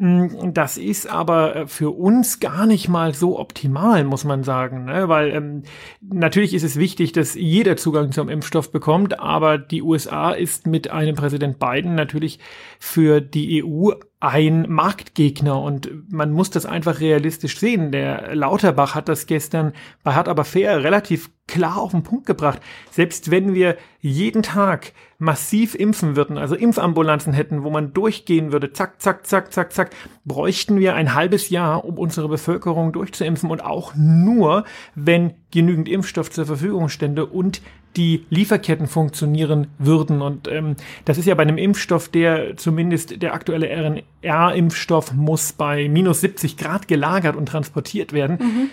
Mm, 0.01 0.53
das 0.53 0.77
ist 0.77 1.11
aber 1.11 1.55
äh, 1.57 1.67
für 1.67 1.89
uns 1.89 2.39
gar 2.39 2.65
nicht 2.65 2.87
mal 2.87 3.13
so 3.13 3.37
optimal, 3.37 4.05
muss 4.05 4.23
man 4.23 4.43
sagen, 4.43 4.85
ne? 4.85 5.09
weil 5.09 5.31
ähm, 5.31 5.63
natürlich 6.01 6.53
ist 6.53 6.63
es 6.63 6.77
wichtig, 6.77 7.11
dass 7.11 7.35
jeder 7.35 7.75
Zugang 7.75 8.13
zum 8.13 8.29
Impfstoff 8.29 8.71
bekommt, 8.71 9.19
aber 9.19 9.57
die 9.57 9.81
USA 9.81 10.31
ist 10.31 10.67
mit 10.67 10.89
einem 10.89 11.17
Präsident 11.17 11.59
Biden 11.59 11.95
natürlich 11.95 12.39
für 12.79 13.19
die 13.19 13.61
EU 13.61 13.91
ein 14.21 14.69
Marktgegner 14.69 15.61
und 15.61 15.91
man 16.09 16.31
muss 16.31 16.49
das 16.49 16.65
einfach 16.65 17.01
realistisch 17.01 17.59
sehen. 17.59 17.91
Der 17.91 18.33
Lauterbach 18.35 18.95
hat 18.95 19.09
das 19.09 19.25
gestern 19.25 19.73
bei 20.03 20.13
Hard 20.13 20.29
aber 20.29 20.45
fair 20.45 20.81
relativ 20.81 21.29
klar 21.45 21.77
auf 21.77 21.91
den 21.91 22.03
Punkt 22.03 22.25
gebracht. 22.25 22.61
Selbst 22.89 23.31
wenn 23.31 23.53
wir 23.53 23.75
jeden 23.99 24.43
Tag 24.43 24.93
massiv 25.19 25.75
impfen 25.75 26.15
würden, 26.15 26.37
also 26.37 26.55
Impfambulanzen 26.55 27.33
hätten, 27.33 27.63
wo 27.63 27.69
man 27.69 27.93
durchgehen 27.93 28.53
würde, 28.53 28.71
zack, 28.71 29.01
zack, 29.01 29.27
zack, 29.27 29.51
zack, 29.51 29.73
zack, 29.73 29.91
bräuchten 30.23 30.79
wir 30.79 30.95
ein 30.95 31.13
halbes 31.13 31.49
Jahr, 31.49 31.83
um 31.83 31.97
unsere 31.97 32.29
Bevölkerung 32.29 32.93
durchzuimpfen 32.93 33.51
und 33.51 33.61
auch 33.63 33.93
nur, 33.95 34.63
wenn 34.95 35.33
genügend 35.51 35.89
Impfstoff 35.89 36.31
zur 36.31 36.45
Verfügung 36.45 36.87
stände 36.87 37.25
und 37.25 37.61
die 37.97 38.25
Lieferketten 38.29 38.87
funktionieren 38.87 39.67
würden. 39.77 40.21
Und 40.21 40.47
ähm, 40.47 40.77
das 41.03 41.17
ist 41.17 41.25
ja 41.25 41.35
bei 41.35 41.41
einem 41.43 41.57
Impfstoff, 41.57 42.07
der 42.07 42.55
zumindest 42.55 43.21
der 43.21 43.33
aktuelle 43.33 43.67
RNR-Impfstoff 43.67 45.11
muss 45.13 45.51
bei 45.51 45.89
minus 45.89 46.21
70 46.21 46.55
Grad 46.55 46.87
gelagert 46.87 47.35
und 47.35 47.47
transportiert 47.47 48.13
werden. 48.13 48.37
Mhm. 48.39 48.69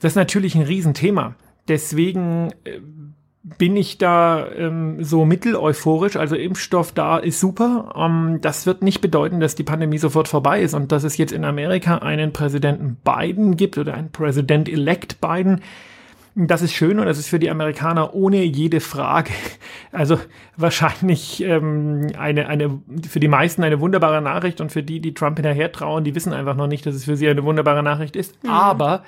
Das 0.00 0.12
ist 0.12 0.16
natürlich 0.16 0.54
ein 0.54 0.62
Riesenthema. 0.62 1.34
Deswegen 1.68 2.52
äh, 2.64 2.80
bin 3.58 3.76
ich 3.76 3.96
da 3.96 4.48
ähm, 4.56 5.04
so 5.04 5.24
mitteleuphorisch. 5.24 6.16
Also 6.16 6.34
Impfstoff 6.34 6.90
da 6.90 7.16
ist 7.18 7.38
super. 7.38 7.92
Ähm, 7.96 8.40
das 8.40 8.66
wird 8.66 8.82
nicht 8.82 9.00
bedeuten, 9.00 9.38
dass 9.38 9.54
die 9.54 9.62
Pandemie 9.62 9.98
sofort 9.98 10.26
vorbei 10.26 10.60
ist 10.62 10.74
und 10.74 10.90
dass 10.90 11.04
es 11.04 11.16
jetzt 11.16 11.32
in 11.32 11.44
Amerika 11.44 11.98
einen 11.98 12.32
Präsidenten 12.32 12.96
Biden 13.04 13.56
gibt 13.56 13.78
oder 13.78 13.94
einen 13.94 14.10
Präsident-elect 14.10 15.20
Biden. 15.20 15.60
Das 16.34 16.60
ist 16.60 16.74
schön 16.74 16.98
und 16.98 17.06
das 17.06 17.18
ist 17.18 17.28
für 17.28 17.38
die 17.38 17.48
Amerikaner 17.48 18.14
ohne 18.14 18.42
jede 18.42 18.80
Frage, 18.80 19.30
also 19.92 20.18
wahrscheinlich 20.56 21.42
ähm, 21.42 22.08
eine, 22.18 22.48
eine, 22.48 22.80
für 23.08 23.20
die 23.20 23.28
meisten 23.28 23.62
eine 23.62 23.80
wunderbare 23.80 24.20
Nachricht 24.20 24.60
und 24.60 24.72
für 24.72 24.82
die, 24.82 25.00
die 25.00 25.14
Trump 25.14 25.38
hinterher 25.38 25.72
trauen, 25.72 26.04
die 26.04 26.14
wissen 26.14 26.34
einfach 26.34 26.56
noch 26.56 26.66
nicht, 26.66 26.84
dass 26.84 26.96
es 26.96 27.04
für 27.04 27.16
sie 27.16 27.28
eine 27.28 27.44
wunderbare 27.44 27.82
Nachricht 27.82 28.16
ist. 28.16 28.42
Mhm. 28.42 28.50
Aber 28.50 29.04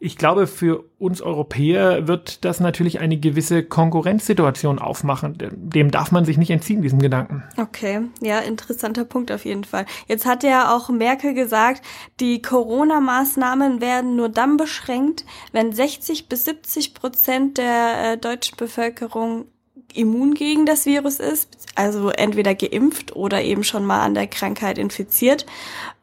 ich 0.00 0.16
glaube, 0.16 0.46
für 0.46 0.84
uns 0.98 1.20
Europäer 1.20 2.06
wird 2.06 2.44
das 2.44 2.60
natürlich 2.60 3.00
eine 3.00 3.18
gewisse 3.18 3.64
Konkurrenzsituation 3.64 4.78
aufmachen. 4.78 5.36
Dem 5.38 5.90
darf 5.90 6.12
man 6.12 6.24
sich 6.24 6.38
nicht 6.38 6.50
entziehen, 6.50 6.82
diesem 6.82 7.00
Gedanken. 7.00 7.42
Okay, 7.56 8.02
ja, 8.20 8.38
interessanter 8.38 9.04
Punkt 9.04 9.32
auf 9.32 9.44
jeden 9.44 9.64
Fall. 9.64 9.86
Jetzt 10.06 10.24
hat 10.24 10.44
ja 10.44 10.74
auch 10.74 10.88
Merkel 10.88 11.34
gesagt, 11.34 11.82
die 12.20 12.40
Corona-Maßnahmen 12.42 13.80
werden 13.80 14.14
nur 14.14 14.28
dann 14.28 14.56
beschränkt, 14.56 15.24
wenn 15.52 15.72
60 15.72 16.28
bis 16.28 16.44
70 16.44 16.94
Prozent 16.94 17.58
der 17.58 18.12
äh, 18.12 18.18
deutschen 18.18 18.56
Bevölkerung 18.56 19.46
immun 19.94 20.34
gegen 20.34 20.66
das 20.66 20.86
Virus 20.86 21.18
ist, 21.18 21.48
also 21.74 22.10
entweder 22.10 22.54
geimpft 22.54 23.16
oder 23.16 23.42
eben 23.42 23.64
schon 23.64 23.84
mal 23.84 24.02
an 24.02 24.14
der 24.14 24.26
Krankheit 24.26 24.78
infiziert. 24.78 25.46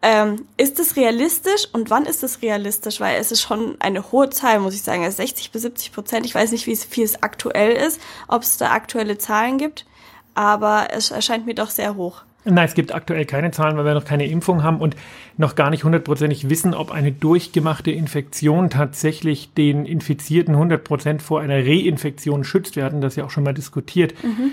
Ähm, 0.01 0.47
ist 0.57 0.79
es 0.79 0.95
realistisch 0.95 1.67
und 1.73 1.89
wann 1.89 2.05
ist 2.05 2.23
es 2.23 2.41
realistisch? 2.41 2.99
Weil 2.99 3.19
es 3.19 3.31
ist 3.31 3.41
schon 3.41 3.79
eine 3.79 4.11
hohe 4.11 4.29
Zahl, 4.29 4.59
muss 4.59 4.73
ich 4.73 4.81
sagen. 4.81 5.03
Also 5.03 5.17
60 5.17 5.51
bis 5.51 5.61
70 5.63 5.93
Prozent. 5.93 6.25
Ich 6.25 6.35
weiß 6.35 6.51
nicht, 6.51 6.67
wie 6.67 6.75
viel 6.75 7.05
es 7.05 7.21
aktuell 7.21 7.71
ist, 7.71 8.01
ob 8.27 8.43
es 8.43 8.57
da 8.57 8.71
aktuelle 8.71 9.17
Zahlen 9.17 9.57
gibt, 9.57 9.85
aber 10.33 10.87
es 10.91 11.11
erscheint 11.11 11.45
mir 11.45 11.55
doch 11.55 11.69
sehr 11.69 11.95
hoch. 11.95 12.23
Nein, 12.45 12.65
es 12.65 12.75
gibt 12.75 12.93
aktuell 12.93 13.25
keine 13.25 13.49
Zahlen, 13.49 13.75
weil 13.75 13.85
wir 13.85 13.95
noch 13.95 14.05
keine 14.05 14.27
Impfung 14.27 14.61
haben 14.61 14.79
und 14.79 14.95
noch 15.37 15.55
gar 15.55 15.71
nicht 15.71 15.83
hundertprozentig 15.83 16.47
wissen, 16.49 16.75
ob 16.75 16.91
eine 16.91 17.11
durchgemachte 17.11 17.89
Infektion 17.89 18.69
tatsächlich 18.69 19.53
den 19.53 19.85
Infizierten 19.85 20.55
hundertprozentig 20.55 21.25
vor 21.25 21.41
einer 21.41 21.65
Reinfektion 21.65 22.43
schützt. 22.43 22.75
Wir 22.75 22.85
hatten 22.85 23.01
das 23.01 23.15
ja 23.15 23.25
auch 23.25 23.31
schon 23.31 23.43
mal 23.43 23.53
diskutiert. 23.53 24.13
Mhm. 24.23 24.51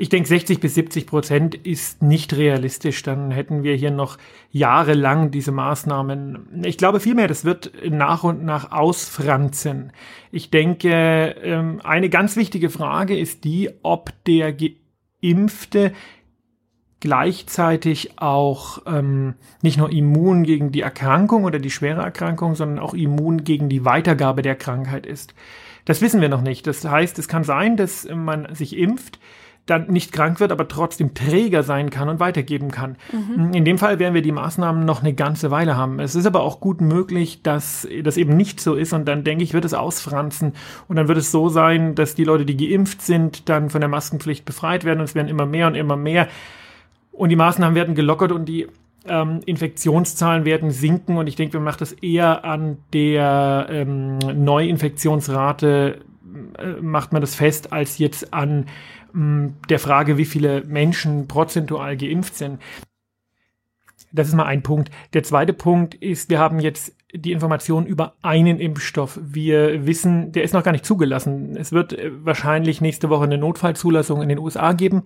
Ich 0.00 0.08
denke, 0.08 0.28
60 0.28 0.60
bis 0.60 0.74
70 0.74 1.06
Prozent 1.06 1.54
ist 1.56 2.02
nicht 2.02 2.32
realistisch. 2.36 3.02
Dann 3.02 3.32
hätten 3.32 3.64
wir 3.64 3.74
hier 3.74 3.90
noch 3.90 4.16
jahrelang 4.52 5.32
diese 5.32 5.50
Maßnahmen. 5.50 6.62
Ich 6.64 6.76
glaube 6.76 7.00
vielmehr, 7.00 7.26
das 7.26 7.44
wird 7.44 7.72
nach 7.88 8.22
und 8.22 8.44
nach 8.44 8.70
ausfranzen. 8.70 9.92
Ich 10.30 10.50
denke, 10.50 11.34
ähm, 11.42 11.80
eine 11.82 12.10
ganz 12.10 12.36
wichtige 12.36 12.70
Frage 12.70 13.18
ist 13.18 13.42
die, 13.42 13.70
ob 13.82 14.12
der 14.24 14.54
Geimpfte 15.20 15.92
gleichzeitig 17.00 18.18
auch 18.18 18.82
ähm, 18.86 19.34
nicht 19.62 19.78
nur 19.78 19.90
immun 19.92 20.42
gegen 20.42 20.72
die 20.72 20.80
Erkrankung 20.80 21.44
oder 21.44 21.58
die 21.58 21.70
schwere 21.70 22.02
Erkrankung, 22.02 22.54
sondern 22.54 22.78
auch 22.78 22.94
immun 22.94 23.44
gegen 23.44 23.68
die 23.68 23.84
Weitergabe 23.84 24.42
der 24.42 24.56
Krankheit 24.56 25.06
ist. 25.06 25.34
Das 25.84 26.02
wissen 26.02 26.20
wir 26.20 26.28
noch 26.28 26.42
nicht. 26.42 26.66
Das 26.66 26.84
heißt, 26.84 27.18
es 27.18 27.28
kann 27.28 27.44
sein, 27.44 27.76
dass 27.76 28.06
man 28.12 28.54
sich 28.54 28.76
impft, 28.76 29.18
dann 29.64 29.88
nicht 29.88 30.12
krank 30.12 30.40
wird, 30.40 30.50
aber 30.50 30.66
trotzdem 30.66 31.14
Träger 31.14 31.62
sein 31.62 31.90
kann 31.90 32.08
und 32.08 32.20
weitergeben 32.20 32.70
kann. 32.70 32.96
Mhm. 33.12 33.52
In 33.52 33.64
dem 33.64 33.78
Fall 33.78 33.98
werden 33.98 34.14
wir 34.14 34.22
die 34.22 34.32
Maßnahmen 34.32 34.84
noch 34.84 35.02
eine 35.02 35.14
ganze 35.14 35.50
Weile 35.50 35.76
haben. 35.76 36.00
Es 36.00 36.14
ist 36.14 36.26
aber 36.26 36.42
auch 36.42 36.60
gut 36.60 36.80
möglich, 36.80 37.42
dass 37.42 37.86
das 38.02 38.16
eben 38.16 38.36
nicht 38.36 38.60
so 38.60 38.74
ist 38.74 38.92
und 38.92 39.06
dann 39.06 39.24
denke 39.24 39.44
ich, 39.44 39.52
wird 39.52 39.64
es 39.64 39.74
ausfranzen 39.74 40.54
und 40.88 40.96
dann 40.96 41.08
wird 41.08 41.18
es 41.18 41.30
so 41.30 41.48
sein, 41.48 41.94
dass 41.94 42.14
die 42.14 42.24
Leute, 42.24 42.44
die 42.44 42.56
geimpft 42.56 43.02
sind, 43.02 43.48
dann 43.48 43.70
von 43.70 43.80
der 43.80 43.88
Maskenpflicht 43.88 44.44
befreit 44.44 44.84
werden 44.84 45.00
und 45.00 45.04
es 45.04 45.14
werden 45.14 45.28
immer 45.28 45.46
mehr 45.46 45.66
und 45.66 45.74
immer 45.74 45.96
mehr 45.96 46.28
und 47.18 47.30
die 47.30 47.36
Maßnahmen 47.36 47.74
werden 47.74 47.94
gelockert 47.94 48.32
und 48.32 48.46
die 48.46 48.68
ähm, 49.06 49.40
Infektionszahlen 49.44 50.44
werden 50.44 50.70
sinken. 50.70 51.16
Und 51.16 51.26
ich 51.26 51.36
denke, 51.36 51.54
wir 51.54 51.60
machen 51.60 51.80
das 51.80 51.92
eher 51.92 52.44
an 52.44 52.78
der 52.92 53.66
ähm, 53.70 54.18
Neuinfektionsrate, 54.18 56.00
äh, 56.58 56.66
macht 56.80 57.12
man 57.12 57.20
das 57.20 57.34
fest, 57.34 57.72
als 57.72 57.98
jetzt 57.98 58.32
an 58.32 58.66
ähm, 59.14 59.54
der 59.68 59.80
Frage, 59.80 60.16
wie 60.16 60.24
viele 60.24 60.64
Menschen 60.64 61.26
prozentual 61.26 61.96
geimpft 61.96 62.36
sind. 62.36 62.60
Das 64.12 64.28
ist 64.28 64.34
mal 64.34 64.46
ein 64.46 64.62
Punkt. 64.62 64.90
Der 65.12 65.22
zweite 65.22 65.52
Punkt 65.52 65.94
ist, 65.94 66.30
wir 66.30 66.38
haben 66.38 66.60
jetzt 66.60 66.94
die 67.12 67.32
Information 67.32 67.84
über 67.84 68.14
einen 68.22 68.60
Impfstoff. 68.60 69.18
Wir 69.22 69.86
wissen, 69.86 70.32
der 70.32 70.44
ist 70.44 70.54
noch 70.54 70.62
gar 70.62 70.72
nicht 70.72 70.86
zugelassen. 70.86 71.56
Es 71.56 71.72
wird 71.72 71.94
äh, 71.94 72.10
wahrscheinlich 72.24 72.80
nächste 72.80 73.10
Woche 73.10 73.24
eine 73.24 73.38
Notfallzulassung 73.38 74.22
in 74.22 74.28
den 74.28 74.38
USA 74.38 74.72
geben. 74.72 75.02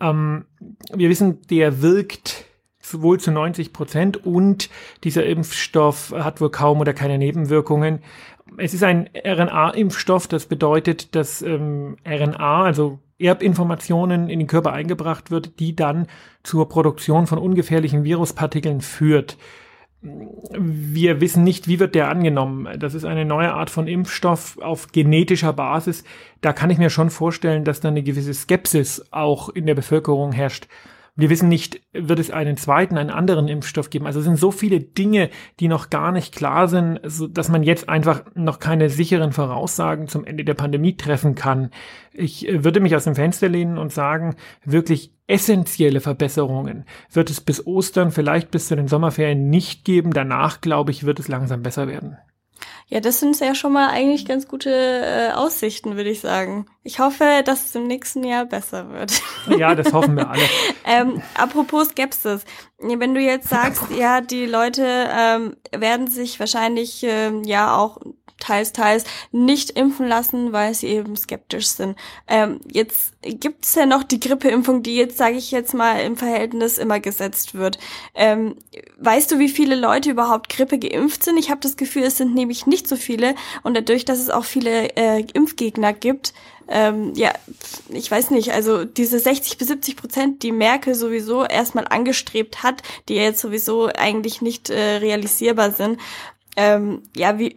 Ähm, 0.00 0.44
wir 0.92 1.08
wissen, 1.08 1.42
der 1.48 1.82
wirkt 1.82 2.44
wohl 2.92 3.18
zu 3.18 3.32
90 3.32 3.72
Prozent 3.72 4.24
und 4.24 4.70
dieser 5.02 5.26
Impfstoff 5.26 6.14
hat 6.16 6.40
wohl 6.40 6.50
kaum 6.50 6.80
oder 6.80 6.94
keine 6.94 7.18
Nebenwirkungen. 7.18 8.00
Es 8.58 8.74
ist 8.74 8.84
ein 8.84 9.10
RNA-Impfstoff, 9.12 10.28
das 10.28 10.46
bedeutet, 10.46 11.14
dass 11.16 11.42
ähm, 11.42 11.96
RNA, 12.06 12.62
also 12.62 13.00
Erbinformationen 13.18 14.28
in 14.28 14.38
den 14.38 14.46
Körper 14.46 14.72
eingebracht 14.72 15.30
wird, 15.30 15.58
die 15.58 15.74
dann 15.74 16.06
zur 16.42 16.68
Produktion 16.68 17.26
von 17.26 17.38
ungefährlichen 17.38 18.04
Viruspartikeln 18.04 18.80
führt 18.80 19.36
wir 20.02 21.20
wissen 21.20 21.42
nicht, 21.42 21.68
wie 21.68 21.80
wird 21.80 21.94
der 21.94 22.08
angenommen. 22.08 22.78
Das 22.78 22.94
ist 22.94 23.04
eine 23.04 23.24
neue 23.24 23.52
Art 23.52 23.70
von 23.70 23.88
Impfstoff 23.88 24.58
auf 24.58 24.92
genetischer 24.92 25.52
Basis. 25.52 26.04
Da 26.40 26.52
kann 26.52 26.70
ich 26.70 26.78
mir 26.78 26.90
schon 26.90 27.10
vorstellen, 27.10 27.64
dass 27.64 27.80
da 27.80 27.88
eine 27.88 28.02
gewisse 28.02 28.34
Skepsis 28.34 29.06
auch 29.10 29.48
in 29.48 29.66
der 29.66 29.74
Bevölkerung 29.74 30.32
herrscht. 30.32 30.68
Wir 31.16 31.30
wissen 31.30 31.48
nicht, 31.48 31.80
wird 31.94 32.18
es 32.18 32.30
einen 32.30 32.58
zweiten, 32.58 32.98
einen 32.98 33.10
anderen 33.10 33.48
Impfstoff 33.48 33.88
geben. 33.88 34.06
Also 34.06 34.18
es 34.18 34.26
sind 34.26 34.36
so 34.36 34.50
viele 34.50 34.80
Dinge, 34.80 35.30
die 35.60 35.66
noch 35.66 35.88
gar 35.88 36.12
nicht 36.12 36.34
klar 36.34 36.68
sind, 36.68 37.00
dass 37.30 37.48
man 37.48 37.62
jetzt 37.62 37.88
einfach 37.88 38.24
noch 38.34 38.58
keine 38.58 38.90
sicheren 38.90 39.32
Voraussagen 39.32 40.08
zum 40.08 40.26
Ende 40.26 40.44
der 40.44 40.54
Pandemie 40.54 40.96
treffen 40.96 41.34
kann. 41.34 41.70
Ich 42.12 42.46
äh, 42.46 42.64
würde 42.64 42.80
mich 42.80 42.94
aus 42.94 43.04
dem 43.04 43.14
Fenster 43.14 43.48
lehnen 43.48 43.78
und 43.78 43.92
sagen, 43.92 44.36
wirklich 44.64 45.14
essentielle 45.26 46.00
Verbesserungen 46.00 46.84
wird 47.10 47.30
es 47.30 47.40
bis 47.40 47.66
Ostern, 47.66 48.10
vielleicht 48.10 48.50
bis 48.50 48.68
zu 48.68 48.76
den 48.76 48.86
Sommerferien 48.86 49.48
nicht 49.48 49.84
geben. 49.84 50.12
Danach, 50.12 50.60
glaube 50.60 50.90
ich, 50.90 51.04
wird 51.04 51.18
es 51.18 51.28
langsam 51.28 51.62
besser 51.62 51.88
werden. 51.88 52.18
Ja, 52.88 53.00
das 53.00 53.18
sind 53.18 53.38
ja 53.40 53.56
schon 53.56 53.72
mal 53.72 53.88
eigentlich 53.88 54.26
ganz 54.26 54.46
gute 54.46 54.70
äh, 54.70 55.32
Aussichten, 55.32 55.96
würde 55.96 56.10
ich 56.10 56.20
sagen. 56.20 56.66
Ich 56.84 57.00
hoffe, 57.00 57.42
dass 57.44 57.66
es 57.66 57.74
im 57.74 57.88
nächsten 57.88 58.22
Jahr 58.22 58.44
besser 58.46 58.90
wird. 58.90 59.20
Ja, 59.58 59.74
das 59.76 59.92
hoffen 59.92 60.16
wir 60.16 60.28
alle. 60.28 60.42
ähm, 60.84 61.22
apropos 61.34 61.88
Skepsis, 61.88 62.44
wenn 62.78 63.14
du 63.14 63.20
jetzt 63.20 63.48
sagst, 63.48 63.84
ja, 63.96 64.20
die 64.20 64.44
Leute 64.44 64.84
ähm, 64.84 65.56
werden 65.70 66.08
sich 66.08 66.40
wahrscheinlich 66.40 67.04
ähm, 67.04 67.44
ja 67.44 67.76
auch 67.76 67.98
teils, 68.38 68.72
teils 68.72 69.04
nicht 69.32 69.70
impfen 69.70 70.06
lassen, 70.08 70.52
weil 70.52 70.74
sie 70.74 70.88
eben 70.88 71.16
skeptisch 71.16 71.68
sind. 71.68 71.96
Ähm, 72.28 72.60
jetzt 72.70 73.14
gibt's 73.22 73.74
ja 73.74 73.86
noch 73.86 74.02
die 74.02 74.20
Grippeimpfung, 74.20 74.82
die 74.82 74.96
jetzt, 74.96 75.18
sage 75.18 75.36
ich 75.36 75.50
jetzt 75.50 75.74
mal, 75.74 76.00
im 76.00 76.16
Verhältnis 76.16 76.78
immer 76.78 77.00
gesetzt 77.00 77.54
wird. 77.54 77.78
Ähm, 78.14 78.56
weißt 78.98 79.30
du, 79.30 79.38
wie 79.38 79.48
viele 79.48 79.76
Leute 79.76 80.10
überhaupt 80.10 80.48
Grippe 80.48 80.78
geimpft 80.78 81.24
sind? 81.24 81.38
Ich 81.38 81.50
habe 81.50 81.60
das 81.60 81.76
Gefühl, 81.76 82.04
es 82.04 82.16
sind 82.18 82.34
nämlich 82.34 82.66
nicht 82.66 82.88
so 82.88 82.96
viele. 82.96 83.34
Und 83.62 83.74
dadurch, 83.74 84.04
dass 84.04 84.18
es 84.18 84.30
auch 84.30 84.44
viele 84.44 84.96
äh, 84.96 85.24
Impfgegner 85.32 85.92
gibt, 85.92 86.32
ähm, 86.68 87.12
ja, 87.14 87.32
ich 87.90 88.10
weiß 88.10 88.30
nicht, 88.30 88.52
also 88.52 88.84
diese 88.84 89.20
60 89.20 89.56
bis 89.56 89.68
70 89.68 89.96
Prozent, 89.96 90.42
die 90.42 90.50
Merkel 90.50 90.94
sowieso 90.94 91.44
erstmal 91.44 91.86
angestrebt 91.88 92.62
hat, 92.62 92.82
die 93.08 93.14
jetzt 93.14 93.40
sowieso 93.40 93.86
eigentlich 93.86 94.42
nicht 94.42 94.70
äh, 94.70 94.96
realisierbar 94.96 95.70
sind, 95.70 96.00
ähm, 96.56 97.02
ja, 97.14 97.38
wie 97.38 97.54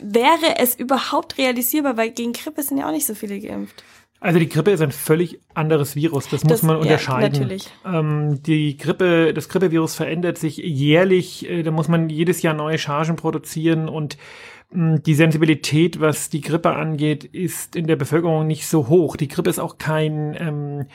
wäre 0.00 0.58
es 0.58 0.74
überhaupt 0.78 1.38
realisierbar, 1.38 1.96
weil 1.96 2.10
gegen 2.10 2.32
Grippe 2.32 2.62
sind 2.62 2.78
ja 2.78 2.86
auch 2.86 2.92
nicht 2.92 3.06
so 3.06 3.14
viele 3.14 3.40
geimpft. 3.40 3.82
Also 4.20 4.38
die 4.38 4.48
Grippe 4.48 4.70
ist 4.70 4.80
ein 4.80 4.92
völlig 4.92 5.40
anderes 5.52 5.96
Virus, 5.96 6.28
das, 6.28 6.42
das 6.42 6.48
muss 6.48 6.62
man 6.62 6.76
unterscheiden. 6.76 7.34
Ja, 7.34 7.40
natürlich. 7.40 7.68
Ähm, 7.84 8.40
die 8.44 8.76
Grippe, 8.76 9.34
das 9.34 9.48
Grippevirus 9.48 9.96
verändert 9.96 10.38
sich 10.38 10.58
jährlich, 10.58 11.50
äh, 11.50 11.64
da 11.64 11.72
muss 11.72 11.88
man 11.88 12.08
jedes 12.08 12.40
Jahr 12.40 12.54
neue 12.54 12.78
Chargen 12.78 13.16
produzieren 13.16 13.88
und 13.88 14.16
hm, 14.70 15.02
die 15.02 15.14
Sensibilität, 15.14 16.00
was 16.00 16.30
die 16.30 16.40
Grippe 16.40 16.70
angeht, 16.70 17.24
ist 17.24 17.74
in 17.74 17.88
der 17.88 17.96
Bevölkerung 17.96 18.46
nicht 18.46 18.68
so 18.68 18.86
hoch. 18.86 19.16
Die 19.16 19.26
Grippe 19.28 19.50
ist 19.50 19.58
auch 19.58 19.78
kein 19.78 20.36
ähm, 20.38 20.86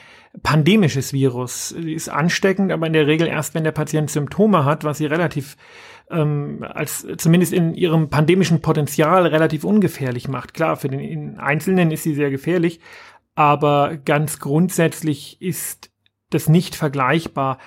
pandemisches 0.42 1.12
Virus. 1.12 1.70
Sie 1.70 1.94
ist 1.94 2.08
ansteckend, 2.08 2.72
aber 2.72 2.88
in 2.88 2.94
der 2.94 3.08
Regel 3.08 3.28
erst, 3.28 3.56
wenn 3.56 3.66
der 3.66 3.74
Patient 3.74 4.10
Symptome 4.10 4.64
hat, 4.64 4.86
was 4.86 5.00
sie 5.00 5.06
relativ 5.06 5.58
ähm, 6.10 6.66
als 6.68 7.06
zumindest 7.18 7.54
in 7.54 7.74
ihrem 7.74 8.10
pandemischen 8.10 8.62
Potenzial 8.62 9.26
relativ 9.28 9.64
ungefährlich 9.64 10.28
macht. 10.28 10.54
Klar, 10.54 10.78
für 10.78 10.90
den 10.90 11.38
Einzelnen 11.38 11.92
ist 11.92 12.04
sie 12.04 12.14
sehr 12.14 12.32
gefährlich, 12.32 12.80
aber 13.36 13.98
ganz 13.98 14.40
grundsätzlich 14.40 15.42
ist 15.42 15.92
das 16.30 16.50
nicht 16.50 16.76
vergleichbar. 16.76 17.58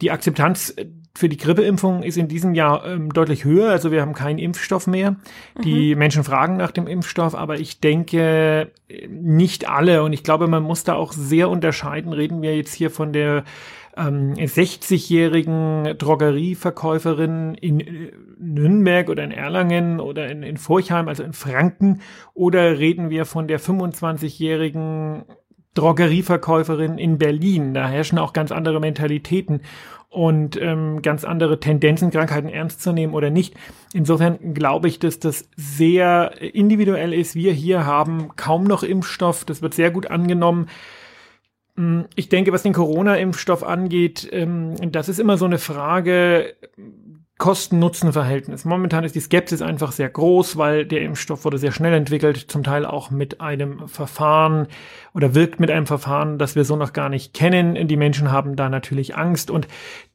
Die 0.00 0.10
Akzeptanz 0.10 0.74
für 1.18 1.28
die 1.28 1.36
Grippeimpfung 1.36 2.04
ist 2.04 2.16
in 2.16 2.28
diesem 2.28 2.54
Jahr 2.54 2.86
ähm, 2.86 3.12
deutlich 3.12 3.44
höher. 3.44 3.70
Also 3.70 3.90
wir 3.90 4.00
haben 4.00 4.14
keinen 4.14 4.38
Impfstoff 4.38 4.86
mehr. 4.86 5.12
Mhm. 5.56 5.62
Die 5.62 5.96
Menschen 5.96 6.22
fragen 6.22 6.56
nach 6.56 6.70
dem 6.70 6.86
Impfstoff, 6.86 7.34
aber 7.34 7.58
ich 7.58 7.80
denke 7.80 8.70
nicht 9.08 9.68
alle. 9.68 10.04
Und 10.04 10.12
ich 10.12 10.22
glaube, 10.22 10.46
man 10.46 10.62
muss 10.62 10.84
da 10.84 10.94
auch 10.94 11.12
sehr 11.12 11.48
unterscheiden. 11.50 12.12
Reden 12.12 12.40
wir 12.40 12.56
jetzt 12.56 12.72
hier 12.72 12.90
von 12.90 13.12
der 13.12 13.42
ähm, 13.98 14.34
60-jährigen 14.34 15.96
Drogerieverkäuferin 15.98 17.54
in 17.54 17.80
äh, 17.80 18.12
Nürnberg 18.38 19.08
oder 19.08 19.24
in 19.24 19.32
Erlangen 19.32 20.00
oder 20.00 20.30
in, 20.30 20.42
in 20.42 20.56
Furchheim, 20.56 21.08
also 21.08 21.22
in 21.22 21.32
Franken, 21.32 22.00
oder 22.34 22.78
reden 22.78 23.10
wir 23.10 23.24
von 23.24 23.48
der 23.48 23.60
25-jährigen 23.60 25.24
Drogerieverkäuferin 25.74 26.98
in 26.98 27.18
Berlin? 27.18 27.74
Da 27.74 27.88
herrschen 27.88 28.18
auch 28.18 28.32
ganz 28.32 28.52
andere 28.52 28.80
Mentalitäten 28.80 29.62
und 30.10 30.60
ähm, 30.60 31.02
ganz 31.02 31.24
andere 31.24 31.60
Tendenzen, 31.60 32.10
Krankheiten 32.10 32.48
ernst 32.48 32.80
zu 32.80 32.92
nehmen 32.92 33.12
oder 33.12 33.30
nicht. 33.30 33.54
Insofern 33.92 34.54
glaube 34.54 34.88
ich, 34.88 34.98
dass 34.98 35.18
das 35.18 35.48
sehr 35.56 36.40
individuell 36.40 37.12
ist. 37.12 37.34
Wir 37.34 37.52
hier 37.52 37.84
haben 37.84 38.30
kaum 38.36 38.64
noch 38.64 38.82
Impfstoff. 38.82 39.44
Das 39.44 39.60
wird 39.60 39.74
sehr 39.74 39.90
gut 39.90 40.10
angenommen. 40.10 40.68
Hm, 41.78 42.06
ich 42.16 42.28
denke, 42.28 42.52
was 42.52 42.64
den 42.64 42.72
Corona-Impfstoff 42.72 43.62
angeht, 43.62 44.28
ähm, 44.32 44.74
das 44.90 45.08
ist 45.08 45.20
immer 45.20 45.38
so 45.38 45.44
eine 45.44 45.58
Frage, 45.58 46.56
Kosten-Nutzen-Verhältnis. 47.38 48.64
Momentan 48.64 49.04
ist 49.04 49.14
die 49.14 49.20
Skepsis 49.20 49.62
einfach 49.62 49.92
sehr 49.92 50.08
groß, 50.08 50.56
weil 50.56 50.84
der 50.84 51.02
Impfstoff 51.02 51.44
wurde 51.44 51.58
sehr 51.58 51.70
schnell 51.70 51.94
entwickelt, 51.94 52.36
zum 52.36 52.64
Teil 52.64 52.84
auch 52.84 53.12
mit 53.12 53.40
einem 53.40 53.86
Verfahren 53.86 54.66
oder 55.14 55.36
wirkt 55.36 55.60
mit 55.60 55.70
einem 55.70 55.86
Verfahren, 55.86 56.38
das 56.38 56.56
wir 56.56 56.64
so 56.64 56.74
noch 56.74 56.92
gar 56.92 57.08
nicht 57.08 57.34
kennen. 57.34 57.86
Die 57.86 57.96
Menschen 57.96 58.32
haben 58.32 58.56
da 58.56 58.68
natürlich 58.68 59.16
Angst 59.16 59.52
und 59.52 59.68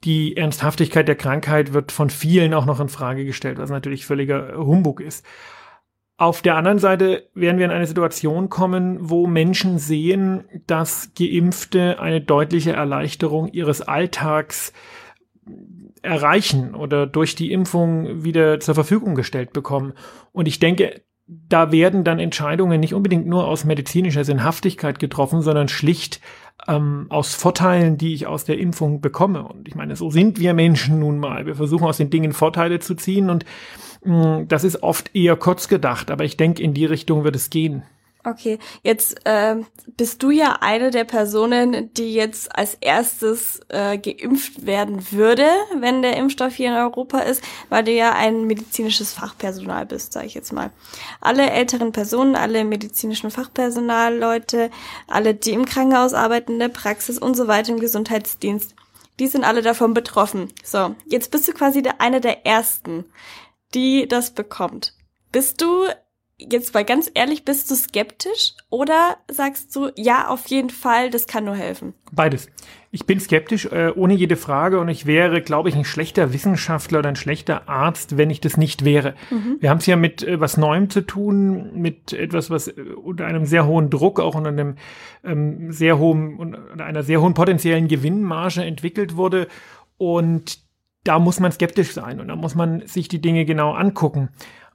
die 0.04 0.36
Ernsthaftigkeit 0.36 1.08
der 1.08 1.16
Krankheit 1.16 1.72
wird 1.72 1.94
von 1.94 2.10
vielen 2.10 2.54
auch 2.54 2.66
noch 2.66 2.82
in 2.82 2.90
Frage 2.90 3.24
gestellt, 3.24 3.58
was 3.58 3.70
natürlich 3.70 4.06
völliger 4.06 4.58
Humbug 4.58 5.00
ist. 5.00 5.26
Auf 6.24 6.42
der 6.42 6.56
anderen 6.56 6.80
Seite 6.80 7.28
werden 7.34 7.58
wir 7.58 7.66
in 7.66 7.72
eine 7.72 7.86
Situation 7.86 8.48
kommen, 8.48 8.98
wo 9.02 9.28
Menschen 9.28 9.78
sehen, 9.78 10.46
dass 10.68 11.12
Geimpfte 11.20 12.00
eine 12.00 12.22
deutliche 12.22 12.72
Erleichterung 12.72 13.50
ihres 13.50 13.82
Alltags 13.82 14.72
erreichen 16.02 16.76
oder 16.76 17.08
durch 17.08 17.36
die 17.36 17.52
Impfung 17.52 18.24
wieder 18.24 18.62
zur 18.62 18.74
Verfügung 18.74 19.16
gestellt 19.16 19.52
bekommen. 19.52 19.92
Und 20.32 20.48
ich 20.48 20.60
denke, 20.60 21.02
da 21.28 21.74
werden 21.74 22.06
dann 22.06 22.20
Entscheidungen 22.20 22.80
nicht 22.80 22.94
unbedingt 22.94 23.28
nur 23.28 23.46
aus 23.46 23.66
medizinischer 23.66 24.24
Sinnhaftigkeit 24.24 25.00
getroffen, 25.00 25.42
sondern 25.42 25.68
schlicht 25.68 26.22
ähm, 26.70 27.08
aus 27.10 27.36
Vorteilen, 27.36 27.98
die 27.98 28.14
ich 28.14 28.28
aus 28.28 28.46
der 28.46 28.60
Impfung 28.60 29.02
bekomme. 29.02 29.46
Und 29.46 29.68
ich 29.68 29.76
meine, 29.76 29.98
so 29.98 30.10
sind 30.10 30.40
wir 30.40 30.54
Menschen 30.54 31.00
nun 31.00 31.20
mal. 31.20 31.46
Wir 31.46 31.56
versuchen 31.56 31.86
aus 31.86 31.98
den 31.98 32.10
Dingen 32.10 32.32
Vorteile 32.32 32.80
zu 32.80 32.96
ziehen 32.96 33.30
und 33.30 33.44
das 34.06 34.64
ist 34.64 34.84
oft 34.84 35.16
eher 35.16 35.36
kurz 35.36 35.68
gedacht, 35.68 36.12
aber 36.12 36.24
ich 36.24 36.38
denke, 36.38 36.62
in 36.62 36.74
die 36.74 36.86
Richtung 36.86 37.24
wird 37.24 37.36
es 37.36 37.50
gehen. 37.50 37.84
Okay, 38.26 38.58
jetzt 38.84 39.18
äh, 39.26 39.58
bist 39.98 40.24
du 40.24 40.32
ja 40.32 40.60
eine 40.62 40.92
der 40.92 41.04
Personen, 41.04 41.94
die 41.94 42.14
jetzt 42.14 42.56
als 42.56 42.76
erstes 42.80 43.60
äh, 43.68 43.98
geimpft 43.98 44.66
werden 44.66 45.12
würde, 45.12 45.46
wenn 45.78 46.02
der 46.02 46.16
Impfstoff 46.16 46.54
hier 46.54 46.70
in 46.70 46.78
Europa 46.78 47.20
ist, 47.20 47.44
weil 47.68 47.84
du 47.84 47.92
ja 47.92 48.14
ein 48.14 48.48
medizinisches 48.48 49.12
Fachpersonal 49.12 49.86
bist, 49.86 50.14
sage 50.14 50.28
ich 50.28 50.36
jetzt 50.36 50.54
mal. 50.54 50.72
Alle 51.20 51.50
älteren 51.50 51.92
Personen, 51.92 52.38
alle 52.38 52.64
medizinischen 52.64 53.30
Fachpersonalleute, 53.30 54.72
alle, 55.08 55.36
die 55.36 55.52
im 55.52 55.66
Krankenhaus 55.66 56.14
arbeiten, 56.14 56.54
in 56.54 56.60
der 56.60 56.70
Praxis 56.70 57.20
und 57.20 57.36
so 57.36 57.50
weiter 57.50 57.74
im 57.74 57.80
Gesundheitsdienst, 57.82 58.74
die 59.20 59.28
sind 59.28 59.44
alle 59.44 59.62
davon 59.62 59.94
betroffen. 59.94 60.48
So, 60.64 60.96
jetzt 61.06 61.30
bist 61.30 61.48
du 61.50 61.52
quasi 61.52 61.82
der, 61.82 62.00
eine 62.00 62.22
der 62.22 62.46
ersten, 62.46 63.04
die 63.74 64.08
das 64.08 64.32
bekommt. 64.32 64.94
Bist 65.32 65.62
du 65.62 65.86
jetzt 66.38 66.74
mal 66.74 66.84
ganz 66.84 67.10
ehrlich, 67.14 67.46
bist 67.46 67.70
du 67.70 67.76
skeptisch 67.76 68.54
oder 68.70 69.18
sagst 69.32 69.76
du, 69.76 69.90
ja, 69.96 70.28
auf 70.28 70.48
jeden 70.48 70.70
Fall, 70.70 71.10
das 71.10 71.28
kann 71.28 71.46
nur 71.46 71.56
helfen? 71.56 71.94
Beides. 72.12 72.48
Ich 72.92 73.06
bin 73.06 73.20
skeptisch, 73.20 73.66
äh, 73.66 73.92
ohne 73.96 74.14
jede 74.14 74.36
Frage, 74.36 74.80
und 74.80 74.88
ich 74.88 75.08
wäre, 75.08 75.42
glaube 75.42 75.70
ich, 75.70 75.76
ein 75.76 75.86
schlechter 75.86 76.32
Wissenschaftler 76.32 77.00
oder 77.00 77.10
ein 77.10 77.16
schlechter 77.16 77.68
Arzt, 77.68 78.18
wenn 78.18 78.30
ich 78.30 78.40
das 78.40 78.56
nicht 78.56 78.86
wäre. 78.86 79.16
Mhm. 79.32 79.58
Wir 79.60 79.72
haben 79.72 79.80
es 79.80 79.88
ja 79.88 79.96
mit 79.96 80.24
äh, 80.24 80.40
was 80.40 80.58
Neuem 80.58 80.90
zu 80.90 81.02
tun, 81.02 81.72
mit 81.74 82.14
etwas, 82.14 82.52
was 82.52 82.68
äh, 82.68 82.82
unter 83.04 83.26
einem 83.26 83.46
sehr 83.46 83.66
hohen 83.66 83.90
Druck, 83.90 84.20
auch 84.20 84.36
unter 84.36 84.50
einem 84.50 84.76
ähm, 85.24 85.72
sehr 85.72 85.98
hohen, 85.98 86.38
unter 86.38 86.86
einer 86.86 87.02
sehr 87.02 87.22
hohen 87.22 87.34
potenziellen 87.34 87.88
Gewinnmarge 87.88 88.64
entwickelt 88.64 89.16
wurde. 89.16 89.48
Und 89.98 90.63
da 91.04 91.20
muss 91.20 91.40
man 91.40 91.52
skeptisch 91.52 91.92
sein 91.92 92.20
und 92.20 92.30
da 92.30 92.36
muss 92.36 92.56
man 92.56 92.86
sich 92.88 93.08
die 93.08 93.22
Dinge 93.22 93.46
genau 93.46 93.74
angucken. 93.74 94.30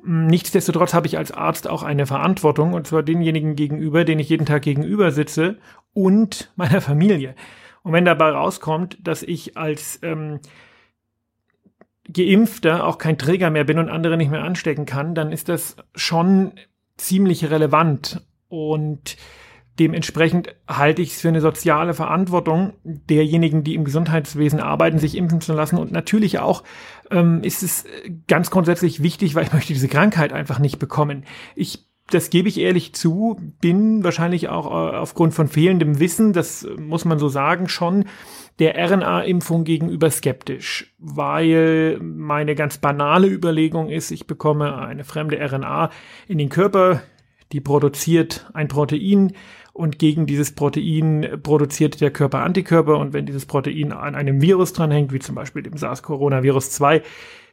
Nichtsdestotrotz 0.04 0.94
habe 0.94 1.06
ich 1.06 1.18
als 1.18 1.32
Arzt 1.32 1.66
auch 1.68 1.82
eine 1.82 2.06
Verantwortung, 2.06 2.72
und 2.72 2.86
zwar 2.86 3.02
denjenigen 3.02 3.56
gegenüber, 3.56 4.04
den 4.04 4.18
ich 4.18 4.28
jeden 4.28 4.46
Tag 4.46 4.62
gegenüber 4.62 5.10
sitze 5.10 5.58
und 5.92 6.52
meiner 6.56 6.80
Familie. 6.80 7.34
Und 7.82 7.92
wenn 7.92 8.04
dabei 8.04 8.30
rauskommt, 8.30 8.98
dass 9.02 9.22
ich 9.22 9.56
als 9.56 9.98
ähm, 10.02 10.40
Geimpfter 12.12 12.86
auch 12.86 12.98
kein 12.98 13.18
Träger 13.18 13.50
mehr 13.50 13.64
bin 13.64 13.78
und 13.78 13.88
andere 13.88 14.16
nicht 14.16 14.30
mehr 14.30 14.44
anstecken 14.44 14.86
kann, 14.86 15.14
dann 15.14 15.32
ist 15.32 15.48
das 15.48 15.76
schon 15.94 16.52
ziemlich 16.96 17.50
relevant. 17.50 18.22
Und 18.48 19.16
Dementsprechend 19.78 20.54
halte 20.66 21.02
ich 21.02 21.12
es 21.12 21.20
für 21.20 21.28
eine 21.28 21.40
soziale 21.40 21.94
Verantwortung 21.94 22.72
derjenigen, 22.84 23.62
die 23.62 23.74
im 23.74 23.84
Gesundheitswesen 23.84 24.60
arbeiten, 24.60 24.98
sich 24.98 25.16
impfen 25.16 25.40
zu 25.40 25.52
lassen. 25.52 25.78
Und 25.78 25.92
natürlich 25.92 26.38
auch 26.38 26.64
ähm, 27.10 27.42
ist 27.42 27.62
es 27.62 27.84
ganz 28.26 28.50
grundsätzlich 28.50 29.02
wichtig, 29.02 29.34
weil 29.34 29.44
ich 29.44 29.52
möchte 29.52 29.72
diese 29.72 29.88
Krankheit 29.88 30.32
einfach 30.32 30.58
nicht 30.58 30.78
bekommen. 30.78 31.24
Ich 31.54 31.88
das 32.10 32.30
gebe 32.30 32.48
ich 32.48 32.58
ehrlich 32.58 32.94
zu, 32.94 33.38
bin 33.60 34.02
wahrscheinlich 34.02 34.48
auch 34.48 34.66
äh, 34.66 34.96
aufgrund 34.96 35.34
von 35.34 35.48
fehlendem 35.48 36.00
Wissen, 36.00 36.32
das 36.32 36.66
muss 36.78 37.04
man 37.04 37.18
so 37.18 37.28
sagen, 37.28 37.68
schon 37.68 38.06
der 38.58 38.76
RNA-Impfung 38.76 39.64
gegenüber 39.64 40.10
skeptisch, 40.10 40.94
weil 40.98 41.98
meine 42.00 42.54
ganz 42.54 42.78
banale 42.78 43.28
Überlegung 43.28 43.88
ist, 43.90 44.10
ich 44.10 44.26
bekomme 44.26 44.78
eine 44.78 45.04
fremde 45.04 45.38
RNA 45.38 45.90
in 46.26 46.38
den 46.38 46.48
Körper, 46.48 47.02
die 47.52 47.60
produziert 47.60 48.50
ein 48.52 48.68
Protein, 48.68 49.32
und 49.78 50.00
gegen 50.00 50.26
dieses 50.26 50.50
Protein 50.50 51.38
produziert 51.42 52.00
der 52.00 52.10
Körper 52.10 52.40
Antikörper 52.40 52.98
und 52.98 53.12
wenn 53.12 53.26
dieses 53.26 53.46
Protein 53.46 53.92
an 53.92 54.16
einem 54.16 54.42
Virus 54.42 54.72
dranhängt, 54.72 55.12
wie 55.12 55.20
zum 55.20 55.36
Beispiel 55.36 55.62
dem 55.62 55.76
SARS-Coronavirus 55.76 56.72
2, 56.72 57.02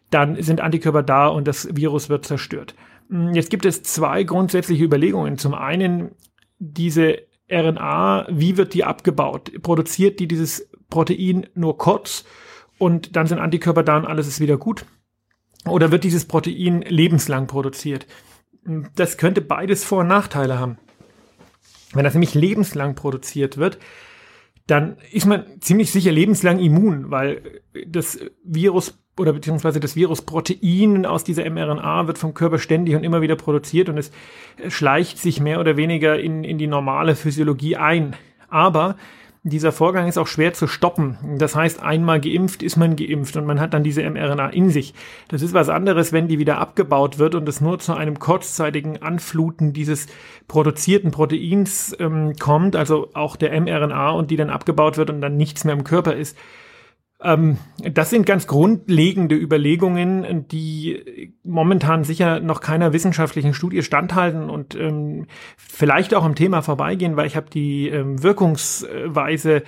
dann 0.09 0.41
sind 0.41 0.59
Antikörper 0.59 1.03
da 1.03 1.27
und 1.27 1.47
das 1.47 1.69
Virus 1.75 2.09
wird 2.09 2.25
zerstört. 2.25 2.73
Hm, 3.09 3.35
jetzt 3.35 3.51
gibt 3.51 3.65
es 3.65 3.83
zwei 3.83 4.23
grundsätzliche 4.23 4.83
Überlegungen. 4.83 5.38
Zum 5.38 5.53
einen 5.53 6.11
diese 6.57 7.19
RNA, 7.51 8.25
wie 8.31 8.57
wird 8.57 8.73
die 8.73 8.83
abgebaut? 8.83 9.51
Produziert 9.61 10.19
die 10.19 10.27
dieses 10.27 10.67
Protein 10.89 11.45
nur 11.53 11.77
kurz 11.77 12.25
und 12.79 13.15
dann 13.15 13.27
sind 13.27 13.38
Antikörper 13.38 13.83
da 13.83 13.97
und 13.97 14.05
alles 14.07 14.27
ist 14.27 14.39
wieder 14.39 14.57
gut? 14.57 14.85
Oder 15.67 15.91
wird 15.91 16.03
dieses 16.03 16.25
Protein 16.25 16.81
lebenslang 16.81 17.45
produziert? 17.45 18.07
Hm, 18.65 18.88
das 18.95 19.17
könnte 19.17 19.41
beides 19.41 19.83
Vor- 19.83 19.99
und 19.99 20.07
Nachteile 20.07 20.57
haben. 20.57 20.79
Wenn 21.95 22.03
das 22.03 22.13
nämlich 22.13 22.34
lebenslang 22.34 22.95
produziert 22.95 23.58
wird, 23.58 23.79
dann 24.67 24.97
ist 25.12 25.25
man 25.25 25.45
ziemlich 25.62 25.91
sicher 25.91 26.12
lebenslang 26.12 26.60
immun, 26.60 27.12
weil 27.12 27.62
das 27.88 28.19
Virus 28.43 28.97
oder 29.17 29.31
beziehungsweise 29.31 29.79
das 29.79 29.95
Virusprotein 29.95 31.05
aus 31.05 31.23
dieser 31.23 31.49
mRNA 31.49 32.08
wird 32.08 32.17
vom 32.17 32.34
Körper 32.34 32.60
ständig 32.60 32.95
und 32.95 33.03
immer 33.03 33.21
wieder 33.21 33.36
produziert 33.36 33.88
und 33.88 33.97
es 33.97 34.12
schleicht 34.67 35.19
sich 35.19 35.39
mehr 35.39 35.60
oder 35.60 35.77
weniger 35.77 36.19
in, 36.19 36.43
in 36.43 36.58
die 36.58 36.67
normale 36.67 37.15
Physiologie 37.15 37.77
ein. 37.77 38.15
Aber 38.49 38.97
dieser 39.47 39.71
Vorgang 39.71 40.08
ist 40.08 40.17
auch 40.17 40.25
schwer 40.25 40.53
zu 40.53 40.65
stoppen. 40.65 41.19
Das 41.38 41.55
heißt, 41.55 41.84
einmal 41.84 42.19
geimpft 42.19 42.63
ist 42.63 42.77
man 42.77 42.95
geimpft 42.95 43.38
und 43.38 43.45
man 43.45 43.60
hat 43.60 43.75
dann 43.75 43.84
diese 43.84 44.01
mRNA 44.01 44.49
in 44.49 44.71
sich. 44.71 44.95
Das 45.27 45.43
ist 45.43 45.53
was 45.53 45.69
anderes, 45.69 46.12
wenn 46.12 46.27
die 46.27 46.39
wieder 46.39 46.58
abgebaut 46.58 47.19
wird 47.19 47.36
und 47.36 47.47
es 47.47 47.62
nur 47.62 47.77
zu 47.77 47.93
einem 47.93 48.17
kurzzeitigen 48.17 49.03
Anfluten 49.03 49.71
dieses 49.71 50.08
produzierten 50.47 51.12
Proteins 51.12 51.95
ähm, 51.99 52.34
kommt, 52.39 52.75
also 52.75 53.10
auch 53.13 53.36
der 53.36 53.51
mRNA 53.62 54.10
und 54.10 54.31
die 54.31 54.36
dann 54.36 54.49
abgebaut 54.49 54.97
wird 54.97 55.12
und 55.12 55.21
dann 55.21 55.38
nichts 55.38 55.63
mehr 55.63 55.75
im 55.75 55.84
Körper 55.84 56.15
ist. 56.15 56.36
Ähm, 57.25 57.57
das 57.77 58.11
sind 58.11 58.27
ganz 58.27 58.45
grundlegende 58.45 59.35
Überlegungen, 59.35 60.47
die 60.47 61.33
momentan 61.43 62.03
sicher 62.03 62.39
noch 62.39 62.61
keiner 62.61 62.93
wissenschaftlichen 62.93 63.55
Studie 63.55 63.81
standhalten 63.81 64.49
und 64.49 64.75
ähm, 64.75 65.25
vielleicht 65.57 66.13
auch 66.13 66.23
am 66.23 66.35
Thema 66.35 66.61
vorbeigehen, 66.61 67.17
weil 67.17 67.25
ich 67.25 67.35
habe 67.35 67.49
die 67.49 67.89
ähm, 67.89 68.21
Wirkungsweise 68.21 69.63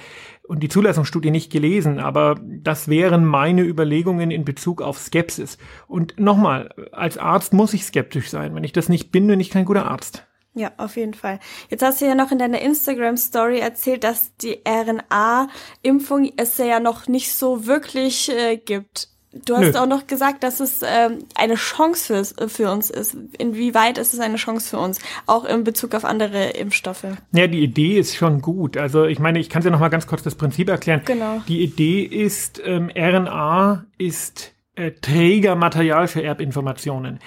und 0.47 0.61
die 0.61 0.69
Zulassungsstudie 0.69 1.31
nicht 1.31 1.51
gelesen, 1.51 1.99
aber 1.99 2.35
das 2.41 2.87
wären 2.87 3.25
meine 3.25 3.63
Überlegungen 3.63 4.29
in 4.29 4.45
Bezug 4.45 4.81
auf 4.81 4.99
Skepsis. 4.99 5.57
Und 5.87 6.19
nochmal, 6.19 6.69
als 6.91 7.17
Arzt 7.17 7.53
muss 7.53 7.73
ich 7.73 7.83
skeptisch 7.83 8.29
sein. 8.29 8.53
Wenn 8.55 8.63
ich 8.63 8.71
das 8.71 8.87
nicht 8.87 9.11
bin, 9.11 9.27
bin 9.27 9.39
ich 9.39 9.49
kein 9.49 9.65
guter 9.65 9.87
Arzt. 9.87 10.26
Ja, 10.57 10.71
auf 10.77 10.97
jeden 10.97 11.13
Fall. 11.13 11.39
Jetzt 11.69 11.83
hast 11.83 12.01
du 12.01 12.05
ja 12.05 12.15
noch 12.15 12.31
in 12.31 12.39
deiner 12.39 12.59
Instagram-Story 12.59 13.59
erzählt, 13.59 14.03
dass 14.03 14.35
die 14.37 14.59
RNA-Impfung 14.67 16.31
es 16.35 16.57
ja 16.57 16.79
noch 16.79 17.07
nicht 17.07 17.31
so 17.31 17.67
wirklich 17.67 18.31
äh, 18.31 18.57
gibt. 18.57 19.09
Du 19.45 19.55
hast 19.55 19.73
Nö. 19.73 19.79
auch 19.79 19.85
noch 19.85 20.07
gesagt, 20.07 20.43
dass 20.43 20.59
es 20.59 20.81
ähm, 20.83 21.19
eine 21.35 21.55
Chance 21.55 22.33
für, 22.35 22.49
für 22.49 22.71
uns 22.71 22.89
ist. 22.89 23.15
Inwieweit 23.37 23.99
ist 23.99 24.15
es 24.15 24.19
eine 24.19 24.37
Chance 24.37 24.71
für 24.71 24.79
uns, 24.79 24.99
auch 25.27 25.45
in 25.45 25.63
Bezug 25.63 25.93
auf 25.93 26.05
andere 26.05 26.49
Impfstoffe? 26.51 27.05
Ja, 27.33 27.45
die 27.45 27.61
Idee 27.61 27.99
ist 27.99 28.15
schon 28.15 28.41
gut. 28.41 28.77
Also 28.77 29.05
ich 29.05 29.19
meine, 29.19 29.37
ich 29.37 29.51
kann 29.51 29.61
dir 29.61 29.69
noch 29.69 29.79
mal 29.79 29.89
ganz 29.89 30.07
kurz 30.07 30.23
das 30.23 30.33
Prinzip 30.33 30.69
erklären. 30.69 31.01
Genau. 31.05 31.43
Die 31.47 31.61
Idee 31.61 32.01
ist, 32.01 32.59
ähm, 32.65 32.89
RNA 32.95 33.85
ist 33.99 34.53
äh, 34.73 34.91
Trägermaterial 34.91 36.07
für 36.07 36.23
Erbinformationen. 36.23 37.19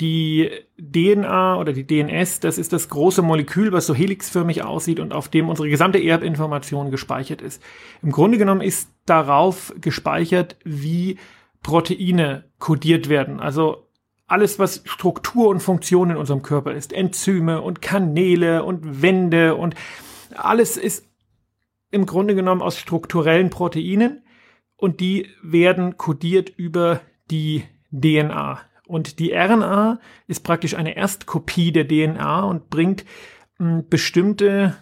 Die 0.00 0.50
DNA 0.76 1.56
oder 1.56 1.72
die 1.72 1.86
DNS, 1.86 2.40
das 2.40 2.58
ist 2.58 2.72
das 2.72 2.88
große 2.88 3.22
Molekül, 3.22 3.72
was 3.72 3.86
so 3.86 3.94
helixförmig 3.94 4.64
aussieht 4.64 4.98
und 4.98 5.12
auf 5.12 5.28
dem 5.28 5.48
unsere 5.48 5.68
gesamte 5.68 6.02
Erbinformation 6.02 6.90
gespeichert 6.90 7.40
ist. 7.40 7.62
Im 8.02 8.10
Grunde 8.10 8.38
genommen 8.38 8.60
ist 8.60 8.90
darauf 9.06 9.72
gespeichert, 9.80 10.56
wie 10.64 11.18
Proteine 11.62 12.44
kodiert 12.58 13.08
werden. 13.08 13.38
Also 13.38 13.88
alles, 14.26 14.58
was 14.58 14.82
Struktur 14.84 15.48
und 15.48 15.60
Funktion 15.60 16.10
in 16.10 16.16
unserem 16.16 16.42
Körper 16.42 16.72
ist. 16.72 16.92
Enzyme 16.92 17.62
und 17.62 17.82
Kanäle 17.82 18.64
und 18.64 19.02
Wände 19.02 19.54
und 19.54 19.74
alles 20.34 20.76
ist 20.76 21.06
im 21.90 22.06
Grunde 22.06 22.34
genommen 22.34 22.62
aus 22.62 22.78
strukturellen 22.78 23.50
Proteinen 23.50 24.22
und 24.76 25.00
die 25.00 25.28
werden 25.42 25.96
kodiert 25.96 26.50
über 26.50 27.00
die 27.30 27.64
DNA. 27.92 28.60
Und 28.86 29.18
die 29.18 29.32
RNA 29.32 29.98
ist 30.26 30.44
praktisch 30.44 30.74
eine 30.74 30.96
Erstkopie 30.96 31.72
der 31.72 31.88
DNA 31.88 32.42
und 32.42 32.70
bringt 32.70 33.04
mh, 33.58 33.68
hm, 33.68 33.88
bestimmte 33.88 34.76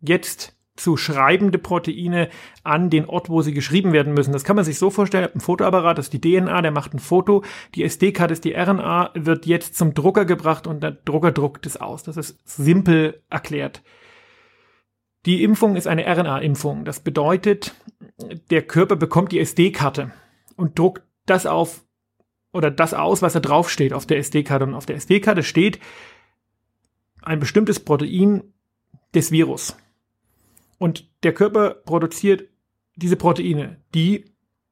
jetzt 0.00 0.54
zu 0.78 0.96
schreibende 0.96 1.58
Proteine 1.58 2.28
an 2.62 2.88
den 2.88 3.06
Ort, 3.06 3.28
wo 3.28 3.42
sie 3.42 3.52
geschrieben 3.52 3.92
werden 3.92 4.14
müssen. 4.14 4.32
Das 4.32 4.44
kann 4.44 4.56
man 4.56 4.64
sich 4.64 4.78
so 4.78 4.90
vorstellen, 4.90 5.28
ein 5.34 5.40
Fotoapparat, 5.40 5.98
das 5.98 6.06
ist 6.06 6.12
die 6.12 6.20
DNA, 6.20 6.62
der 6.62 6.70
macht 6.70 6.94
ein 6.94 7.00
Foto, 7.00 7.42
die 7.74 7.82
SD-Karte 7.82 8.32
ist 8.32 8.44
die 8.44 8.54
RNA, 8.54 9.10
wird 9.14 9.46
jetzt 9.46 9.76
zum 9.76 9.94
Drucker 9.94 10.24
gebracht 10.24 10.66
und 10.66 10.82
der 10.82 10.92
Drucker 10.92 11.32
druckt 11.32 11.66
es 11.66 11.76
aus. 11.76 12.04
Das 12.04 12.16
ist 12.16 12.38
simpel 12.44 13.22
erklärt. 13.28 13.82
Die 15.26 15.42
Impfung 15.42 15.76
ist 15.76 15.88
eine 15.88 16.06
RNA-Impfung. 16.06 16.84
Das 16.84 17.00
bedeutet, 17.00 17.74
der 18.50 18.62
Körper 18.62 18.96
bekommt 18.96 19.32
die 19.32 19.40
SD-Karte 19.40 20.12
und 20.56 20.78
druckt 20.78 21.02
das 21.26 21.44
auf 21.44 21.84
oder 22.58 22.72
das 22.72 22.92
aus, 22.92 23.22
was 23.22 23.34
da 23.34 23.40
draufsteht 23.40 23.92
auf 23.92 24.04
der 24.04 24.18
SD-Karte. 24.18 24.66
Und 24.66 24.74
auf 24.74 24.84
der 24.84 24.96
SD-Karte 24.96 25.44
steht 25.44 25.78
ein 27.22 27.38
bestimmtes 27.38 27.78
Protein 27.78 28.42
des 29.14 29.30
Virus. 29.30 29.76
Und 30.78 31.08
der 31.22 31.32
Körper 31.32 31.70
produziert 31.70 32.48
diese 32.96 33.14
Proteine, 33.14 33.76
die, 33.94 34.24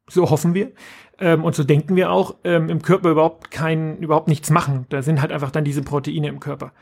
so 0.09 0.31
hoffen 0.31 0.53
wir, 0.53 0.73
ähm, 1.21 1.45
und 1.45 1.55
so 1.55 1.63
denken 1.63 1.95
wir 1.95 2.11
auch, 2.11 2.37
ähm, 2.43 2.69
im 2.71 2.83
Körper 2.83 3.11
überhaupt 3.11 3.53
kein, 3.53 3.99
überhaupt 3.99 4.27
nichts 4.27 4.51
machen. 4.51 4.87
Da 4.89 5.03
sind 5.03 5.21
halt 5.23 5.31
einfach 5.31 5.53
dann 5.53 5.65
diese 5.65 5.83
Proteine 5.83 6.27
im 6.27 6.41
Körper. 6.41 6.73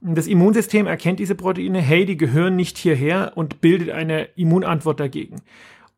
Das 0.00 0.26
Immunsystem 0.26 0.86
erkennt 0.86 1.18
diese 1.18 1.34
Proteine, 1.34 1.80
hey, 1.80 2.06
die 2.06 2.16
gehören 2.16 2.56
nicht 2.56 2.78
hierher 2.78 3.32
und 3.34 3.60
bildet 3.60 3.90
eine 3.90 4.24
Immunantwort 4.36 4.98
dagegen. 4.98 5.42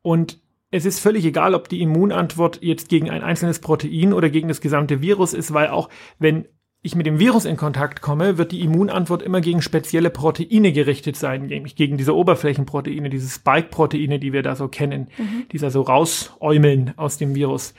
Und 0.03 0.41
es 0.70 0.85
ist 0.85 1.00
völlig 1.00 1.24
egal, 1.24 1.54
ob 1.54 1.68
die 1.68 1.83
Immunantwort 1.83 2.62
jetzt 2.62 2.88
gegen 2.88 3.11
ein 3.11 3.22
einzelnes 3.22 3.59
Protein 3.59 4.12
oder 4.12 4.30
gegen 4.30 4.48
das 4.48 4.61
gesamte 4.61 5.00
Virus 5.02 5.35
ist, 5.35 5.52
weil 5.52 5.68
auch 5.68 5.88
wenn 6.18 6.46
ich 6.83 6.94
mit 6.94 7.06
dem 7.06 7.18
Virus 7.18 7.44
in 7.44 7.56
Kontakt 7.56 8.00
komme, 8.00 8.38
wird 8.38 8.52
die 8.52 8.62
Immunantwort 8.62 9.22
immer 9.22 9.40
gegen 9.40 9.61
spezielle 9.61 10.09
Proteine 10.09 10.72
gerichtet 10.72 11.16
sein, 11.16 11.46
nämlich 11.46 11.76
gegen 11.76 11.98
diese 11.98 12.16
Oberflächenproteine, 12.16 13.11
diese 13.11 13.28
Spike-Proteine, 13.28 14.18
die 14.18 14.33
wir 14.33 14.42
da 14.42 14.56
so 14.56 14.68
kennen, 14.68 15.09
mhm. 15.18 15.46
die 15.52 15.59
da 15.59 15.70
so 15.70 15.83
rausäumeln 15.83 16.94
aus 16.96 17.18
dem 17.18 17.35
Virus. 17.35 17.74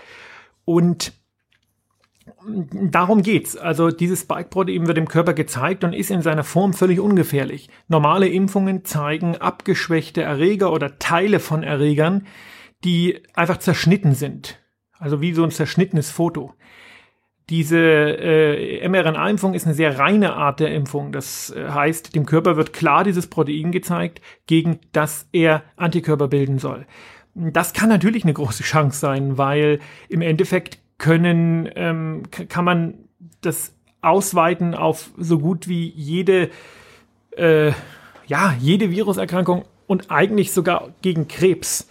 Und 0.65 1.13
darum 2.45 3.23
geht's. 3.23 3.57
Also 3.57 3.89
dieses 3.89 4.21
Spike-Protein 4.21 4.85
wird 4.85 4.97
dem 4.97 5.07
Körper 5.07 5.33
gezeigt 5.33 5.83
und 5.83 5.93
ist 5.93 6.11
in 6.11 6.21
seiner 6.21 6.43
Form 6.43 6.73
völlig 6.73 6.99
ungefährlich. 6.99 7.69
Normale 7.87 8.27
Impfungen 8.27 8.85
zeigen 8.85 9.35
abgeschwächte 9.37 10.21
Erreger 10.21 10.71
oder 10.71 10.99
Teile 10.99 11.39
von 11.39 11.63
Erregern, 11.63 12.27
die 12.83 13.21
einfach 13.33 13.57
zerschnitten 13.57 14.13
sind. 14.13 14.59
Also 14.99 15.21
wie 15.21 15.33
so 15.33 15.43
ein 15.43 15.51
zerschnittenes 15.51 16.11
Foto. 16.11 16.53
Diese 17.49 17.77
äh, 17.77 18.87
mRNA-Impfung 18.87 19.53
ist 19.53 19.65
eine 19.65 19.73
sehr 19.73 19.99
reine 19.99 20.35
Art 20.35 20.59
der 20.59 20.73
Impfung. 20.73 21.11
Das 21.11 21.49
äh, 21.49 21.69
heißt, 21.69 22.15
dem 22.15 22.25
Körper 22.25 22.55
wird 22.55 22.71
klar 22.71 23.03
dieses 23.03 23.27
Protein 23.27 23.71
gezeigt, 23.71 24.21
gegen 24.47 24.79
das 24.93 25.27
er 25.33 25.63
Antikörper 25.75 26.27
bilden 26.27 26.59
soll. 26.59 26.85
Das 27.33 27.73
kann 27.73 27.89
natürlich 27.89 28.23
eine 28.23 28.33
große 28.33 28.63
Chance 28.63 28.99
sein, 28.99 29.37
weil 29.37 29.79
im 30.07 30.21
Endeffekt 30.21 30.79
können, 30.97 31.69
ähm, 31.75 32.23
kann 32.29 32.63
man 32.63 32.93
das 33.41 33.73
ausweiten 34.01 34.75
auf 34.75 35.11
so 35.17 35.39
gut 35.39 35.67
wie 35.67 35.89
jede, 35.89 36.49
äh, 37.35 37.71
ja, 38.27 38.55
jede 38.59 38.91
Viruserkrankung 38.91 39.65
und 39.87 40.11
eigentlich 40.11 40.51
sogar 40.51 40.89
gegen 41.01 41.27
Krebs. 41.27 41.89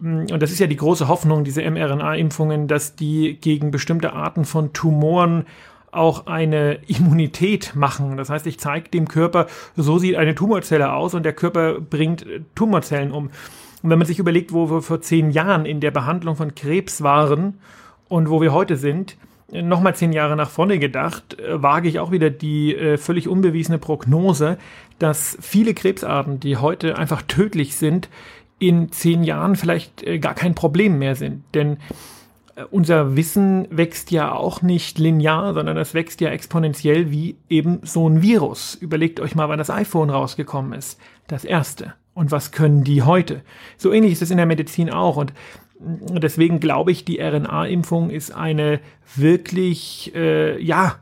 Mm, 0.00 0.26
und 0.32 0.42
das 0.42 0.50
ist 0.50 0.58
ja 0.58 0.66
die 0.66 0.76
große 0.76 1.08
Hoffnung, 1.08 1.44
diese 1.44 1.62
mRNA-Impfungen, 1.62 2.68
dass 2.68 2.96
die 2.96 3.38
gegen 3.40 3.70
bestimmte 3.70 4.12
Arten 4.12 4.44
von 4.44 4.72
Tumoren 4.72 5.46
auch 5.92 6.26
eine 6.26 6.74
Immunität 6.86 7.74
machen. 7.74 8.16
Das 8.16 8.30
heißt, 8.30 8.46
ich 8.46 8.58
zeige 8.58 8.90
dem 8.90 9.08
Körper, 9.08 9.46
so 9.76 9.98
sieht 9.98 10.16
eine 10.16 10.34
Tumorzelle 10.34 10.92
aus 10.92 11.14
und 11.14 11.24
der 11.24 11.32
Körper 11.32 11.80
bringt 11.80 12.26
äh, 12.26 12.40
Tumorzellen 12.54 13.12
um. 13.12 13.30
Und 13.82 13.90
wenn 13.90 13.98
man 13.98 14.06
sich 14.06 14.18
überlegt, 14.18 14.52
wo 14.52 14.70
wir 14.70 14.82
vor 14.82 15.00
zehn 15.00 15.30
Jahren 15.30 15.64
in 15.64 15.80
der 15.80 15.90
Behandlung 15.90 16.36
von 16.36 16.54
Krebs 16.54 17.02
waren 17.02 17.58
und 18.08 18.28
wo 18.28 18.40
wir 18.40 18.52
heute 18.52 18.76
sind, 18.76 19.16
äh, 19.52 19.62
nochmal 19.62 19.94
zehn 19.94 20.12
Jahre 20.12 20.36
nach 20.36 20.50
vorne 20.50 20.78
gedacht, 20.78 21.38
äh, 21.40 21.62
wage 21.62 21.88
ich 21.88 21.98
auch 21.98 22.10
wieder 22.12 22.30
die 22.30 22.74
äh, 22.74 22.96
völlig 22.96 23.28
unbewiesene 23.28 23.78
Prognose, 23.78 24.58
dass 24.98 25.36
viele 25.40 25.74
Krebsarten, 25.74 26.40
die 26.40 26.56
heute 26.56 26.98
einfach 26.98 27.22
tödlich 27.22 27.76
sind, 27.76 28.08
in 28.60 28.92
zehn 28.92 29.24
Jahren 29.24 29.56
vielleicht 29.56 30.04
äh, 30.04 30.20
gar 30.20 30.34
kein 30.34 30.54
Problem 30.54 31.00
mehr 31.00 31.16
sind. 31.16 31.42
Denn 31.54 31.78
äh, 32.54 32.62
unser 32.70 33.16
Wissen 33.16 33.66
wächst 33.70 34.12
ja 34.12 34.32
auch 34.32 34.62
nicht 34.62 34.98
linear, 34.98 35.54
sondern 35.54 35.76
es 35.78 35.94
wächst 35.94 36.20
ja 36.20 36.30
exponentiell 36.30 37.10
wie 37.10 37.36
eben 37.48 37.80
so 37.82 38.08
ein 38.08 38.22
Virus. 38.22 38.74
Überlegt 38.74 39.18
euch 39.18 39.34
mal, 39.34 39.48
wann 39.48 39.58
das 39.58 39.70
iPhone 39.70 40.10
rausgekommen 40.10 40.74
ist. 40.74 41.00
Das 41.26 41.44
erste. 41.44 41.94
Und 42.12 42.30
was 42.30 42.52
können 42.52 42.84
die 42.84 43.02
heute? 43.02 43.40
So 43.78 43.92
ähnlich 43.92 44.12
ist 44.12 44.22
es 44.22 44.30
in 44.30 44.36
der 44.36 44.46
Medizin 44.46 44.90
auch. 44.90 45.16
Und 45.16 45.32
mm, 45.78 46.20
deswegen 46.20 46.60
glaube 46.60 46.92
ich, 46.92 47.06
die 47.06 47.18
RNA-Impfung 47.18 48.10
ist 48.10 48.30
eine 48.30 48.80
wirklich, 49.16 50.14
äh, 50.14 50.62
ja, 50.62 50.96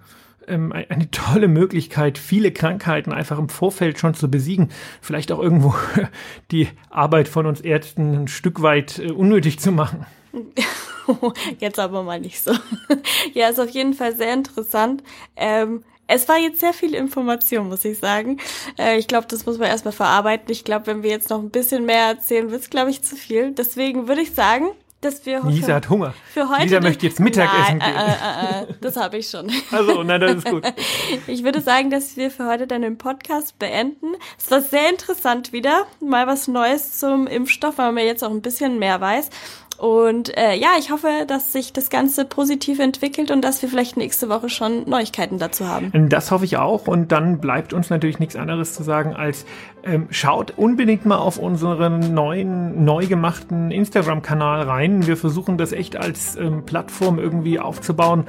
ähm, 0.49 0.73
eine 0.73 1.11
tolle 1.11 1.49
Möglichkeit, 1.49 2.19
viele 2.19 2.53
Krankheiten 2.53 3.13
einfach 3.13 3.39
im 3.39 3.49
Vorfeld 3.49 3.99
schon 3.99 4.15
zu 4.15 4.31
besiegen. 4.31 4.71
Vielleicht 5.01 5.33
auch 5.33 5.41
irgendwo 5.41 5.75
die 6.51 6.69
Arbeit 6.91 7.29
von 7.29 7.47
uns 7.47 7.61
Ärzten 7.61 8.23
ein 8.23 8.29
Stück 8.29 8.63
weit 8.63 8.99
äh, 8.99 9.11
unnötig 9.11 9.59
zu 9.59 9.73
machen. 9.73 10.07
Jetzt 11.59 11.79
aber 11.79 12.03
mal 12.03 12.21
nicht 12.21 12.43
so. 12.43 12.53
ja, 13.35 13.49
ist 13.49 13.61
auf 13.61 13.71
jeden 13.71 13.95
Fall 13.95 14.15
sehr 14.15 14.35
interessant. 14.35 15.03
Ähm, 15.37 15.85
es 16.11 16.27
war 16.27 16.39
jetzt 16.39 16.61
sehr 16.61 16.73
viel 16.73 16.95
Information, 16.95 17.69
muss 17.69 17.85
ich 17.85 17.99
sagen. 17.99 18.39
Äh, 18.79 18.99
ich 18.99 19.09
glaube, 19.09 19.27
das 19.29 19.45
muss 19.45 19.59
man 19.59 19.69
erstmal 19.69 19.93
verarbeiten. 19.93 20.51
Ich 20.51 20.65
glaube, 20.65 20.87
wenn 20.87 21.03
wir 21.03 21.11
jetzt 21.11 21.29
noch 21.29 21.39
ein 21.39 21.51
bisschen 21.51 21.85
mehr 21.85 22.07
erzählen, 22.07 22.51
wird 22.51 22.63
es, 22.63 22.71
glaube 22.71 22.91
ich, 22.91 23.03
zu 23.03 23.15
viel. 23.15 23.53
Deswegen 23.53 24.09
würde 24.09 24.23
ich 24.23 24.33
sagen, 24.33 24.69
dass 25.01 25.25
wir 25.27 25.43
Lisa 25.45 25.75
hat 25.75 25.91
Hunger. 25.91 26.13
Für 26.33 26.49
heute 26.49 26.63
Lisa 26.63 26.81
möchte 26.81 27.07
jetzt 27.07 27.21
Mittagessen 27.21 27.79
nein, 27.79 27.93
gehen. 27.93 27.97
Äh, 27.97 28.63
äh, 28.63 28.63
äh, 28.63 28.75
das 28.81 28.97
habe 28.97 29.19
ich 29.19 29.29
schon. 29.29 29.51
Also, 29.71 30.03
nein, 30.03 30.21
das 30.21 30.37
ist 30.37 30.51
gut. 30.51 30.65
Ich 31.27 31.45
würde 31.45 31.61
sagen, 31.61 31.91
dass 31.91 32.17
wir 32.17 32.31
für 32.31 32.47
heute 32.47 32.67
dann 32.67 32.83
den 32.83 32.99
Podcast 32.99 33.59
beenden. 33.59 34.15
Es 34.39 34.51
war 34.51 34.61
sehr 34.61 34.89
interessant 34.91 35.53
wieder, 35.53 35.87
mal 36.01 36.27
was 36.27 36.49
Neues 36.49 36.99
zum 36.99 37.27
Impfstoff, 37.27 37.79
weil 37.79 37.93
man 37.93 38.05
jetzt 38.05 38.25
auch 38.25 38.31
ein 38.31 38.43
bisschen 38.43 38.79
mehr 38.79 39.01
weiß. 39.01 39.31
Und 39.79 40.37
äh, 40.37 40.55
ja, 40.57 40.71
ich 40.79 40.91
hoffe, 40.91 41.09
dass 41.29 41.53
sich 41.53 41.73
das 41.73 41.89
Ganze 41.89 42.25
positiv 42.25 42.81
entwickelt 42.81 43.31
und 43.31 43.43
dass 43.43 43.63
wir 43.63 43.69
vielleicht 43.69 43.97
nächste 43.97 44.29
Woche 44.29 44.49
schon 44.49 44.89
Neuigkeiten 44.89 45.39
dazu 45.39 45.69
haben. 45.69 46.09
Das 46.09 46.33
hoffe 46.33 46.45
ich 46.45 46.57
auch. 46.57 46.89
Und 46.89 47.13
dann 47.13 47.41
bleibt 47.41 47.73
uns 47.73 47.89
natürlich 47.89 48.19
nichts 48.19 48.35
anderes 48.35 48.75
zu 48.75 48.83
sagen 48.83 49.15
als 49.15 49.45
ähm, 49.85 50.09
schaut 50.11 50.53
unbedingt 50.57 51.07
mal 51.07 51.19
auf 51.19 51.39
unseren 51.39 52.13
neuen, 52.13 52.85
neu 52.85 53.07
gemachten 53.07 53.71
Instagram-Kanal 53.71 54.63
rein. 54.63 55.07
Wir 55.07 55.17
versuchen 55.17 55.59
das 55.59 55.73
echt 55.73 55.97
als 55.97 56.37
ähm, 56.37 56.65
Plattform 56.67 57.21
irgendwie 57.21 57.61
aufzubauen, 57.61 58.25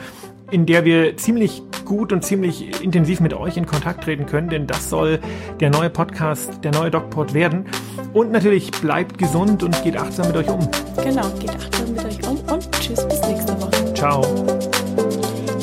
in 0.51 0.65
der 0.65 0.85
wir 0.85 1.17
ziemlich 1.17 1.63
gut 1.85 2.13
und 2.13 2.23
ziemlich 2.23 2.83
intensiv 2.83 3.19
mit 3.19 3.33
euch 3.33 3.57
in 3.57 3.65
Kontakt 3.65 4.03
treten 4.03 4.25
können, 4.25 4.49
denn 4.49 4.67
das 4.67 4.89
soll 4.89 5.19
der 5.59 5.69
neue 5.69 5.89
Podcast, 5.89 6.63
der 6.63 6.71
neue 6.71 6.91
DocPod 6.91 7.33
werden. 7.33 7.65
Und 8.13 8.31
natürlich 8.31 8.71
bleibt 8.71 9.17
gesund 9.17 9.63
und 9.63 9.81
geht 9.83 9.97
achtsam 9.97 10.27
mit 10.27 10.37
euch 10.37 10.49
um. 10.49 10.59
Genau, 11.03 11.27
geht 11.39 11.51
achtsam 11.51 11.93
mit 11.93 12.05
euch 12.05 12.27
um 12.27 12.37
und 12.53 12.71
tschüss 12.79 13.07
bis 13.07 13.21
nächste 13.27 13.59
Woche. 13.61 13.93
Ciao. 13.93 14.21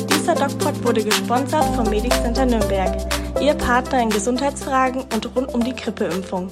Dieser 0.09 0.35
DocPod 0.35 0.83
wurde 0.83 1.03
gesponsert 1.03 1.65
vom 1.75 1.89
Medic 1.89 2.13
Center 2.13 2.45
Nürnberg, 2.45 2.97
Ihr 3.41 3.53
Partner 3.53 4.03
in 4.03 4.09
Gesundheitsfragen 4.09 5.03
und 5.13 5.35
rund 5.35 5.53
um 5.53 5.63
die 5.63 5.75
Grippeimpfung. 5.75 6.49